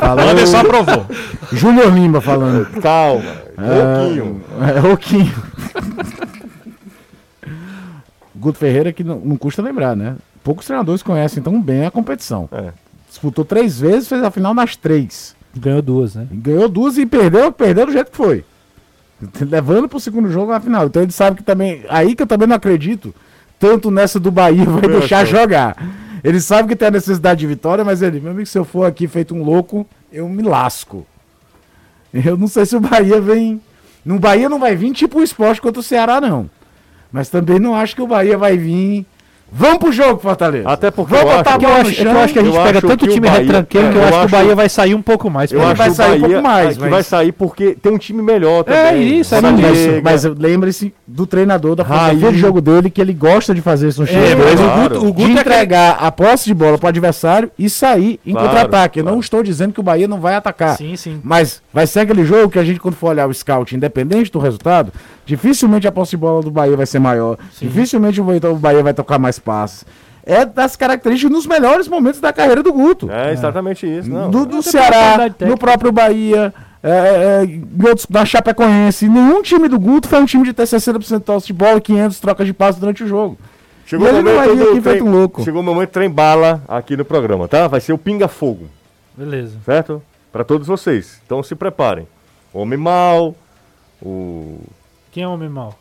[0.00, 1.06] Falando- Anderson aprovou.
[1.52, 2.66] Júnior Lima falando.
[2.80, 3.22] Calma.
[3.56, 4.42] Ah, Pouquinho.
[4.60, 5.32] É, Roquinho.
[8.34, 10.16] Guto Ferreira, que não, não custa lembrar, né?
[10.42, 12.48] Poucos treinadores conhecem tão bem a competição.
[12.50, 12.70] É.
[13.08, 15.36] Disputou três vezes, fez a final nas três.
[15.54, 16.26] Ganhou duas, né?
[16.32, 18.44] Ganhou duas e perdeu, perdeu do jeito que foi.
[19.40, 20.86] Levando pro segundo jogo na final.
[20.86, 21.84] Então ele sabe que também.
[21.88, 23.14] Aí que eu também não acredito.
[23.60, 25.76] Tanto nessa do Bahia vai deixar jogar.
[26.22, 28.84] Ele sabe que tem a necessidade de vitória, mas ele, meu amigo, se eu for
[28.84, 31.06] aqui feito um louco, eu me lasco.
[32.12, 33.60] Eu não sei se o Bahia vem.
[34.04, 36.48] No Bahia não vai vir tipo o esporte contra o Ceará, não.
[37.10, 39.06] Mas também não acho que o Bahia vai vir.
[39.54, 40.66] Vamos pro jogo, Fortaleza.
[40.66, 42.12] Até porque Vamos eu botar acho- a bola Eu no acho, é que chão.
[42.12, 44.00] eu acho que a gente Eu pega acho tanto o time Bahia- retranqueiro que eu,
[44.00, 45.52] eu acho que o acho- Bahia vai sair um pouco mais.
[45.52, 47.32] Eu Ele acho vai o sair um Bahia pouco mais, é que mas- vai sair
[47.32, 48.80] porque tem um time melhor também.
[48.80, 53.12] É isso, é Sim, mas, lembre-se do treinador da filosofia de jogo dele, que ele
[53.12, 54.20] gosta de fazer isso no time.
[54.22, 57.50] É, mas o de Guto- o Guto é entregar a posse de bola pro adversário
[57.58, 59.00] e sair em Claro, contra-ataque.
[59.00, 59.16] Eu claro.
[59.16, 60.78] não estou dizendo que o Bahia não vai atacar.
[60.78, 61.20] Sim, sim.
[61.22, 64.38] Mas vai ser aquele jogo que a gente, quando for olhar o scout, independente do
[64.38, 64.90] resultado,
[65.24, 67.38] dificilmente a posse de bola do Bahia vai ser maior.
[67.60, 69.84] Dificilmente o Bahia- vai tocar mais passes.
[70.24, 73.10] é das características nos melhores momentos da carreira do Guto.
[73.10, 74.08] É exatamente isso.
[74.08, 74.30] Não.
[74.30, 79.08] do, do Ceará, no próprio Bahia, é, é, em outros, na Chapecoense.
[79.08, 81.80] Nenhum time do Guto foi um time de ter 60% de tosse de bola e
[81.80, 83.36] 500 trocas de passe durante o jogo.
[83.84, 85.42] Chegou E o ele não vai vir aqui feito um louco.
[85.44, 87.66] Chegou o momento trem bala aqui no programa, tá?
[87.66, 88.66] Vai ser o Pinga Fogo,
[89.16, 89.56] Beleza.
[89.66, 90.00] certo?
[90.32, 91.20] Para todos vocês.
[91.26, 92.06] Então se preparem.
[92.54, 93.34] Homem mal,
[94.00, 94.58] o
[95.12, 95.78] Quem é homem mau?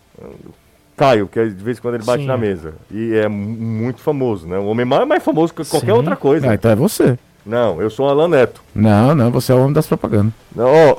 [0.95, 2.27] Caio, que de vez em quando ele bate Sim.
[2.27, 2.75] na mesa.
[2.91, 4.57] E é mu- muito famoso, né?
[4.59, 5.97] O Homem Mal é mais famoso que qualquer Sim.
[5.97, 6.49] outra coisa.
[6.51, 7.17] Ah, então é você.
[7.43, 8.61] Não, eu sou o Alan Neto.
[8.75, 10.31] Não, não, você é o homem das propagandas.
[10.55, 10.97] Não, ó,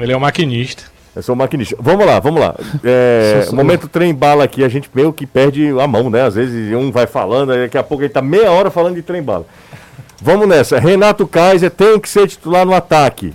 [0.00, 0.84] Ele é o maquinista.
[1.14, 1.76] eu sou o maquinista.
[1.78, 2.54] Vamos lá, vamos lá.
[2.82, 6.22] É, momento trem bala aqui, a gente meio que perde a mão, né?
[6.22, 9.22] Às vezes um vai falando, daqui a pouco ele tá meia hora falando de trem
[9.22, 9.44] bala.
[10.22, 10.78] Vamos nessa.
[10.78, 13.34] Renato Kaiser tem que ser titular no ataque.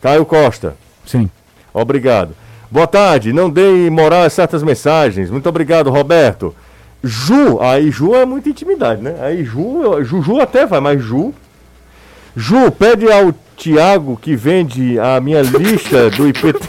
[0.00, 0.76] Caio Costa.
[1.04, 1.28] Sim.
[1.74, 2.32] Obrigado.
[2.70, 3.32] Boa tarde.
[3.32, 5.30] Não dei moral a certas mensagens.
[5.30, 6.54] Muito obrigado, Roberto.
[7.02, 9.16] Ju, aí Ju é muita intimidade, né?
[9.20, 11.32] Aí Ju, Juju até vai, mas Ju.
[12.36, 16.58] Ju, pede ao Tiago que vende a minha lista do IPT.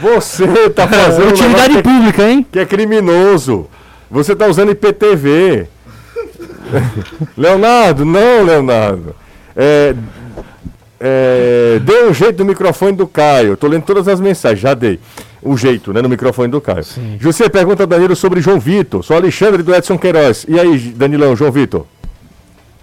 [0.00, 2.46] Você tá fazendo um Utilidade que- pública, hein?
[2.50, 3.68] que é criminoso.
[4.10, 5.66] Você tá usando IPTV.
[7.36, 9.14] Leonardo, não, Leonardo.
[9.54, 9.94] É,
[11.00, 13.56] é, dê um jeito no microfone do Caio.
[13.56, 15.00] Tô lendo todas as mensagens, já dei.
[15.42, 16.84] O jeito, né, no microfone do Caio.
[17.18, 19.02] José pergunta a Danilo sobre João Vitor.
[19.02, 20.44] Sou Alexandre do Edson Queiroz.
[20.46, 21.86] E aí, Danilão, João Vitor?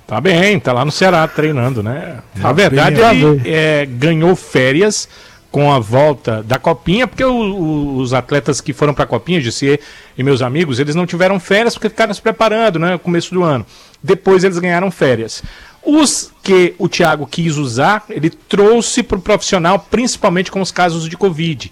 [0.07, 2.19] Tá bem, tá lá no Ceará treinando, né?
[2.35, 5.07] Tá Na verdade, bem, ele é, ganhou férias
[5.51, 9.79] com a volta da Copinha, porque o- o- os atletas que foram pra Copinha, Gissi
[10.17, 12.91] e meus amigos, eles não tiveram férias porque ficaram se preparando, né?
[12.93, 13.65] No começo do ano.
[14.01, 15.43] Depois eles ganharam férias.
[15.89, 21.07] Os que o Thiago quis usar, ele trouxe para o profissional, principalmente com os casos
[21.07, 21.71] de Covid.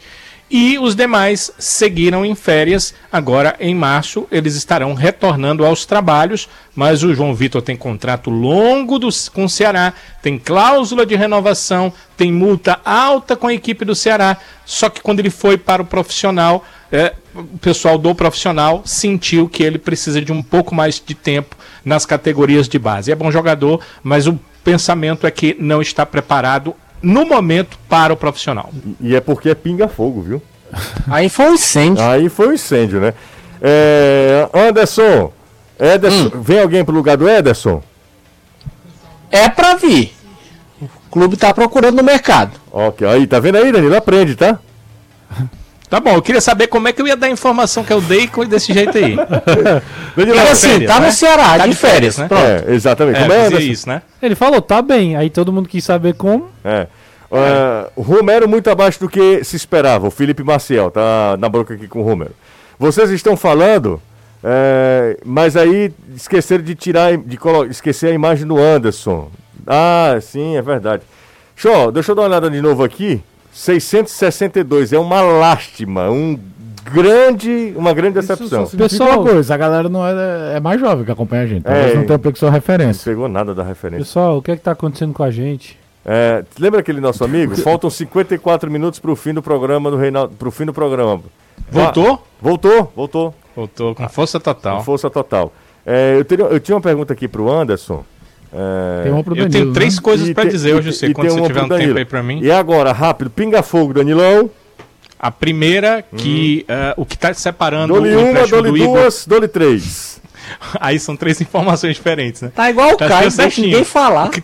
[0.57, 2.93] E os demais seguiram em férias.
[3.11, 6.47] Agora, em março, eles estarão retornando aos trabalhos.
[6.73, 9.91] Mas o João Vitor tem contrato longo do- com o Ceará,
[10.21, 14.37] tem cláusula de renovação, tem multa alta com a equipe do Ceará.
[14.65, 19.61] Só que quando ele foi para o profissional, é, o pessoal do profissional sentiu que
[19.61, 21.53] ele precisa de um pouco mais de tempo
[21.83, 23.11] nas categorias de base.
[23.11, 28.17] É bom jogador, mas o pensamento é que não está preparado no momento para o
[28.17, 28.69] profissional.
[28.99, 30.41] E é porque é pinga-fogo, viu?
[31.07, 32.03] Aí foi um incêndio.
[32.03, 33.13] Aí foi um incêndio, né?
[33.61, 35.31] É, Anderson,
[35.79, 37.81] Ederson, vem alguém pro lugar do Ederson?
[39.31, 40.13] É pra vir.
[40.81, 42.59] O clube tá procurando no mercado.
[42.71, 43.95] Ok, aí, tá vendo aí, Danilo?
[43.95, 44.59] Aprende, tá?
[45.95, 48.01] Tá bom, eu queria saber como é que eu ia dar a informação que eu
[48.01, 49.15] dei com- desse jeito aí.
[50.13, 51.05] Danilo, Porque assim, férias, tá né?
[51.07, 52.17] no Ceará, Tá de de férias, férias.
[52.17, 52.27] né?
[52.27, 52.43] Pronto.
[52.69, 53.17] É, exatamente.
[53.17, 54.01] É, Como é, isso, né?
[54.21, 55.15] Ele falou, tá bem.
[55.15, 56.49] Aí todo mundo quis saber como.
[56.65, 56.87] É.
[57.95, 60.05] O Romero muito abaixo do que se esperava.
[60.05, 62.31] O Felipe Maciel tá na boca aqui com o Romero.
[62.77, 64.01] Vocês estão falando,
[64.43, 67.39] é, mas aí esqueceram de tirar, de
[67.69, 69.31] esquecer a imagem do Anderson.
[69.65, 71.03] Ah, sim, é verdade.
[71.55, 73.23] Show, deixa eu dar uma olhada de novo aqui.
[73.55, 76.37] 662 é uma lástima, um
[76.91, 78.67] grande, uma grande decepção.
[78.67, 81.63] Pessoal- uma coisa, a galera não é, é mais jovem que acompanha a gente.
[81.63, 81.95] Talvez É.
[81.95, 83.09] não tenha pego sua Não referência.
[83.11, 84.05] pegou nada da referência.
[84.05, 85.79] Pessoal, o que é que tá acontecendo com a gente?
[86.05, 87.55] É, lembra aquele nosso amigo?
[87.63, 91.21] Faltam 54 minutos pro fim do programa do Reinaldo, pro fim do programa.
[91.71, 92.21] Voltou?
[92.41, 93.33] Voltou, voltou.
[93.55, 94.77] Voltou com força total.
[94.79, 95.51] Com força total.
[95.85, 98.03] É, eu, teria- eu tinha uma pergunta aqui pro Anderson.
[98.57, 100.01] É, Tem uma pro Eu Danilo, tenho três né?
[100.01, 101.97] coisas pra te- dizer hoje, você, e quando tem você tiver um tempo Danilo.
[101.97, 102.39] aí pra mim.
[102.41, 104.49] E agora, rápido, pinga fogo, Danilão.
[105.19, 108.99] A primeira, que eh, o que tá separando Dole o uma, empréstimo dole do Igor.
[108.99, 110.21] duas, dole três.
[110.79, 112.51] Aí são três informações diferentes, né?
[112.53, 114.27] Tá igual o Tá Caio, deixa ninguém falar.
[114.27, 114.43] O que,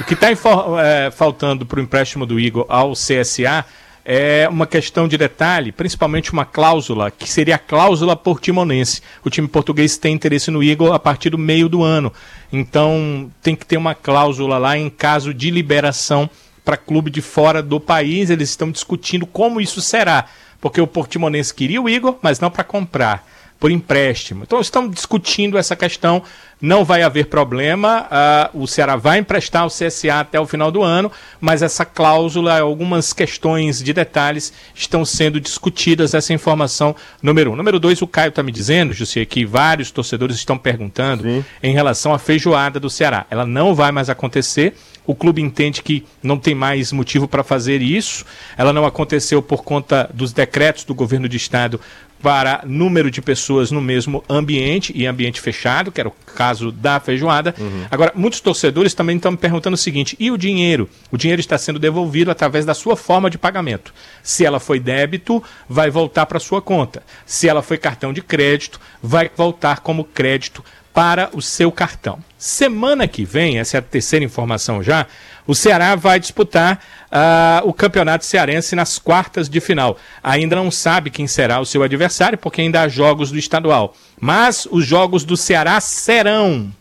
[0.00, 3.64] o que tá infor- eh, faltando pro empréstimo do Igor ao CSA
[4.04, 9.02] é uma questão de detalhe, principalmente uma cláusula, que seria a cláusula portimonense.
[9.24, 12.12] O time português tem interesse no Igor a partir do meio do ano.
[12.52, 16.28] Então tem que ter uma cláusula lá em caso de liberação
[16.64, 18.30] para clube de fora do país.
[18.30, 20.26] Eles estão discutindo como isso será.
[20.60, 23.26] Porque o Portimonense queria o Igor, mas não para comprar,
[23.60, 24.42] por empréstimo.
[24.42, 26.22] Então estão discutindo essa questão.
[26.62, 28.06] Não vai haver problema.
[28.10, 32.58] ah, o Ceará vai emprestar o CSA até o final do ano, mas essa cláusula,
[32.58, 36.14] algumas questões de detalhes estão sendo discutidas.
[36.14, 37.56] Essa informação, número um.
[37.56, 41.44] Número dois, o Caio está me dizendo, José, que vários torcedores estão perguntando Sim.
[41.62, 43.26] em relação à feijoada do Ceará.
[43.30, 44.74] Ela não vai mais acontecer.
[45.06, 48.24] O clube entende que não tem mais motivo para fazer isso.
[48.56, 51.80] Ela não aconteceu por conta dos decretos do governo de estado
[52.22, 57.00] para número de pessoas no mesmo ambiente e ambiente fechado, que era o caso da
[57.00, 57.54] feijoada.
[57.58, 57.86] Uhum.
[57.90, 60.88] Agora, muitos torcedores também estão me perguntando o seguinte: e o dinheiro?
[61.10, 63.92] O dinheiro está sendo devolvido através da sua forma de pagamento.
[64.22, 67.02] Se ela foi débito, vai voltar para sua conta.
[67.24, 70.62] Se ela foi cartão de crédito, vai voltar como crédito
[70.92, 72.18] para o seu cartão.
[72.36, 75.06] Semana que vem, essa é a terceira informação já,
[75.46, 76.80] o Ceará vai disputar
[77.10, 79.98] ah, o Campeonato Cearense nas quartas de final.
[80.22, 83.96] Ainda não sabe quem será o seu adversário, porque ainda há jogos do estadual.
[84.20, 86.72] Mas os jogos do Ceará serão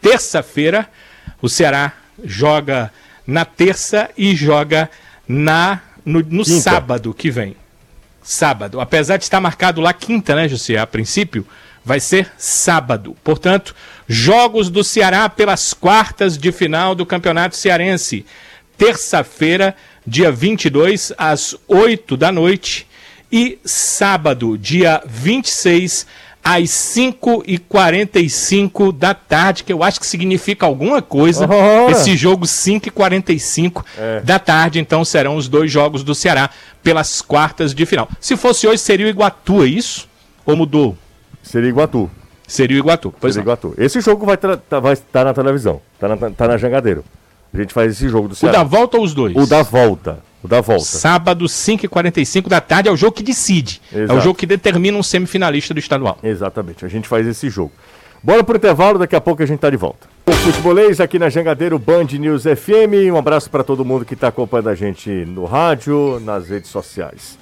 [0.00, 0.88] terça-feira.
[1.40, 1.92] O Ceará
[2.22, 2.92] joga
[3.26, 4.90] na terça e joga
[5.26, 7.56] na no, no sábado que vem.
[8.22, 8.80] Sábado.
[8.80, 10.76] Apesar de estar marcado lá quinta, né, José?
[10.76, 11.46] A princípio,
[11.84, 13.14] vai ser sábado.
[13.22, 13.74] Portanto,
[14.08, 18.24] jogos do Ceará pelas quartas de final do Campeonato Cearense.
[18.76, 19.74] Terça-feira,
[20.06, 22.86] dia 22, às 8 da noite.
[23.30, 26.06] E sábado, dia 26,
[26.44, 31.50] às 5h45 da tarde, que eu acho que significa alguma coisa.
[31.50, 31.92] Ora!
[31.92, 33.82] Esse jogo 5h45
[34.24, 36.50] da tarde, então serão os dois jogos do Ceará
[36.82, 38.06] pelas quartas de final.
[38.20, 40.06] Se fosse hoje, seria o Iguatu, é isso?
[40.44, 40.98] Ou mudou?
[41.52, 42.10] Seria Iguatu.
[42.48, 43.14] Seria o Iguatu.
[43.20, 43.52] Pois Seria não.
[43.52, 43.74] Iguatu.
[43.76, 45.82] Esse jogo vai estar vai tá na televisão.
[46.00, 47.04] Tá na, tá na Jangadeiro.
[47.52, 48.56] A gente faz esse jogo do O Ceará.
[48.60, 49.36] da volta ou os dois?
[49.36, 50.20] O da volta.
[50.42, 50.82] O da volta.
[50.82, 53.82] Sábado, 5h45 da tarde, é o jogo que decide.
[53.92, 54.20] É o Exato.
[54.22, 56.18] jogo que determina um semifinalista do estadual.
[56.22, 57.70] Exatamente, a gente faz esse jogo.
[58.22, 60.08] Bora pro intervalo, daqui a pouco a gente tá de volta.
[60.24, 63.12] O Futebolês aqui na Jangadeiro Band News FM.
[63.12, 67.38] Um abraço para todo mundo que está acompanhando a gente no rádio, nas redes sociais.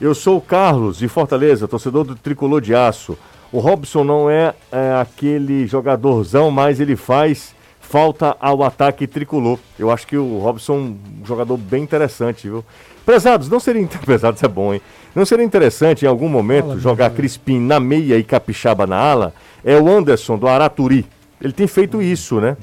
[0.00, 3.18] Eu sou o Carlos, de Fortaleza, torcedor do Tricolor de Aço.
[3.52, 9.58] O Robson não é, é, aquele jogadorzão, mas ele faz falta ao ataque tricolor.
[9.76, 12.64] Eu acho que o Robson é um jogador bem interessante, viu?
[13.04, 13.84] Prezados, não seria.
[14.06, 14.80] Prezados é bom, hein?
[15.12, 19.34] Não seria interessante em algum momento jogar Crispim na meia e Capixaba na ala?
[19.64, 21.04] É o Anderson do Araturi.
[21.40, 22.56] Ele tem feito isso, né?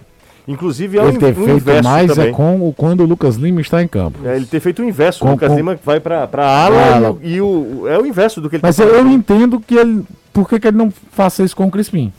[0.47, 2.29] Inclusive é o, Ele ter feito inverso mais também.
[2.29, 4.25] é com o, quando o Lucas Lima está em campo.
[4.25, 5.19] É, ele ter feito o inverso.
[5.19, 7.17] Com- o Lucas com- Lima vai pra, pra ala Ala.
[7.21, 9.59] e, o, e o- É o inverso do que ele Mas tá eu, eu entendo
[9.59, 10.05] que ele.
[10.31, 12.13] Por que, que ele não faça isso com o Crispim?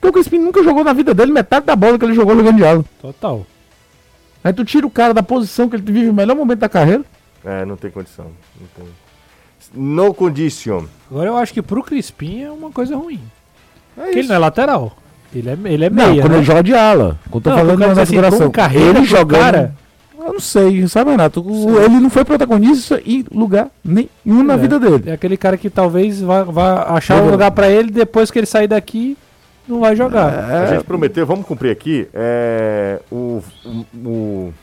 [0.00, 2.42] Porque o Crispim nunca jogou na vida dele metade da bola que ele jogou no
[2.42, 2.84] Gandialo.
[3.00, 3.46] Total.
[4.42, 7.04] Aí tu tira o cara da posição que ele vive o melhor momento da carreira.
[7.44, 8.26] É, não tem condição.
[8.58, 8.86] Não tem.
[9.74, 10.84] No condition.
[11.10, 13.20] Agora eu acho que pro Crispim é uma coisa ruim.
[13.96, 14.96] É Porque ele não é lateral.
[15.34, 16.38] Ele é, ele é Não, meia, quando né?
[16.38, 17.18] ele joga de ala.
[17.30, 18.50] Quando eu tô Não, falando na assim, configuração.
[18.50, 19.40] carreira ele jogando.
[19.40, 19.74] cara-
[20.22, 21.40] Eu não sei, sabe, Renato?
[21.40, 24.56] O- ele não foi protagonista em lugar nenhum na É.
[24.58, 25.04] vida dele.
[25.06, 28.46] É aquele cara que talvez vá, vá achar um lugar pra ele depois que ele
[28.46, 29.16] sair daqui,
[29.66, 30.28] não vai jogar.
[30.64, 32.06] A gente prometeu, vamos cumprir aqui.
[32.12, 34.54] É, o, o, o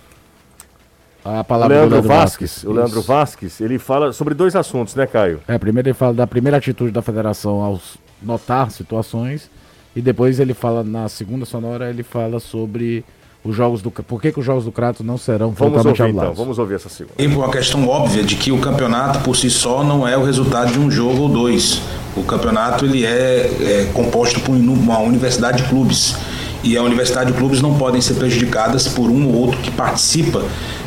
[1.26, 3.02] A palavra Leandro Leandro Vasques, Vasques, o Leandro.
[3.02, 5.40] Vasques, ele fala sobre dois assuntos, né, Caio?
[5.48, 7.80] É, primeiro ele fala da primeira atitude da federação ao
[8.22, 9.50] notar situações
[9.98, 13.04] e depois ele fala na segunda sonora ele fala sobre
[13.44, 16.34] os jogos do por que, que os jogos do Crato não serão Vamos ouvir então,
[16.34, 17.16] vamos ouvir essa segunda.
[17.18, 20.72] E uma questão óbvia de que o campeonato por si só não é o resultado
[20.72, 21.82] de um jogo ou dois.
[22.16, 26.16] O campeonato ele é, é composto por uma universidade de clubes
[26.64, 30.44] e a universidade de clubes não podem ser prejudicadas por um ou outro que participa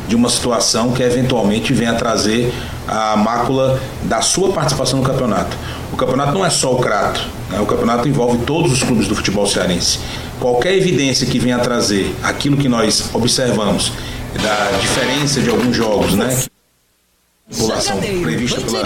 [0.06, 2.52] de uma situação que eventualmente venha a trazer
[2.86, 5.56] a mácula da sua participação no campeonato.
[5.93, 7.20] O campeonato não é só o Crato,
[7.51, 7.61] né?
[7.61, 9.99] o campeonato envolve todos os clubes do futebol cearense.
[10.38, 13.93] Qualquer evidência que venha trazer aquilo que nós observamos
[14.43, 16.45] da diferença de alguns jogos, né?
[17.51, 18.84] população prevista pela,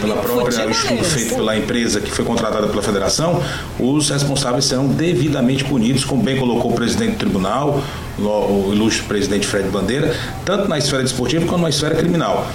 [0.00, 3.42] pela própria estudo feito pela empresa que foi contratada pela federação,
[3.78, 7.82] os responsáveis serão devidamente punidos, como bem colocou o presidente do tribunal,
[8.18, 8.22] o
[8.70, 12.46] o ilustre presidente Fred Bandeira, tanto na esfera desportiva quanto na esfera criminal.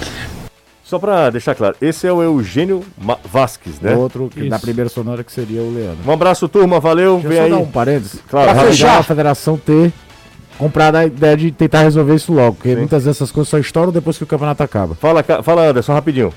[0.96, 3.94] Só pra deixar claro, esse é o Eugênio Ma- Vasques, né?
[3.96, 5.98] O outro que na primeira sonora que seria o Leandro.
[6.08, 7.54] Um abraço, turma, valeu, Deixa vem aí.
[7.54, 8.22] um parênteses.
[8.30, 9.92] Claro, pra fechar a federação ter
[10.58, 12.78] comprado a ideia de tentar resolver isso logo, porque Sim.
[12.78, 14.96] muitas vezes essas coisas só estouram depois que o campeonato acaba.
[14.96, 16.32] Fala, fala Anderson, rapidinho.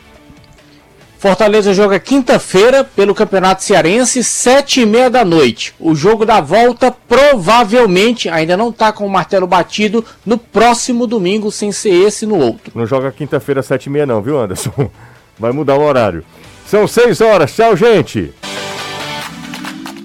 [1.19, 5.75] Fortaleza joga quinta-feira pelo Campeonato Cearense, sete e meia da noite.
[5.81, 11.51] O jogo da volta provavelmente ainda não tá com o martelo batido no próximo domingo,
[11.51, 12.71] sem ser esse no outro.
[12.73, 14.71] Não joga quinta-feira, sete e meia não, viu, Anderson?
[15.37, 16.25] Vai mudar o horário.
[16.67, 18.33] São seis horas, tchau, gente.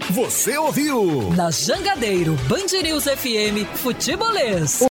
[0.09, 1.31] Você ouviu?
[1.35, 4.92] Na Jangadeiro, Band News FM, Futebolês.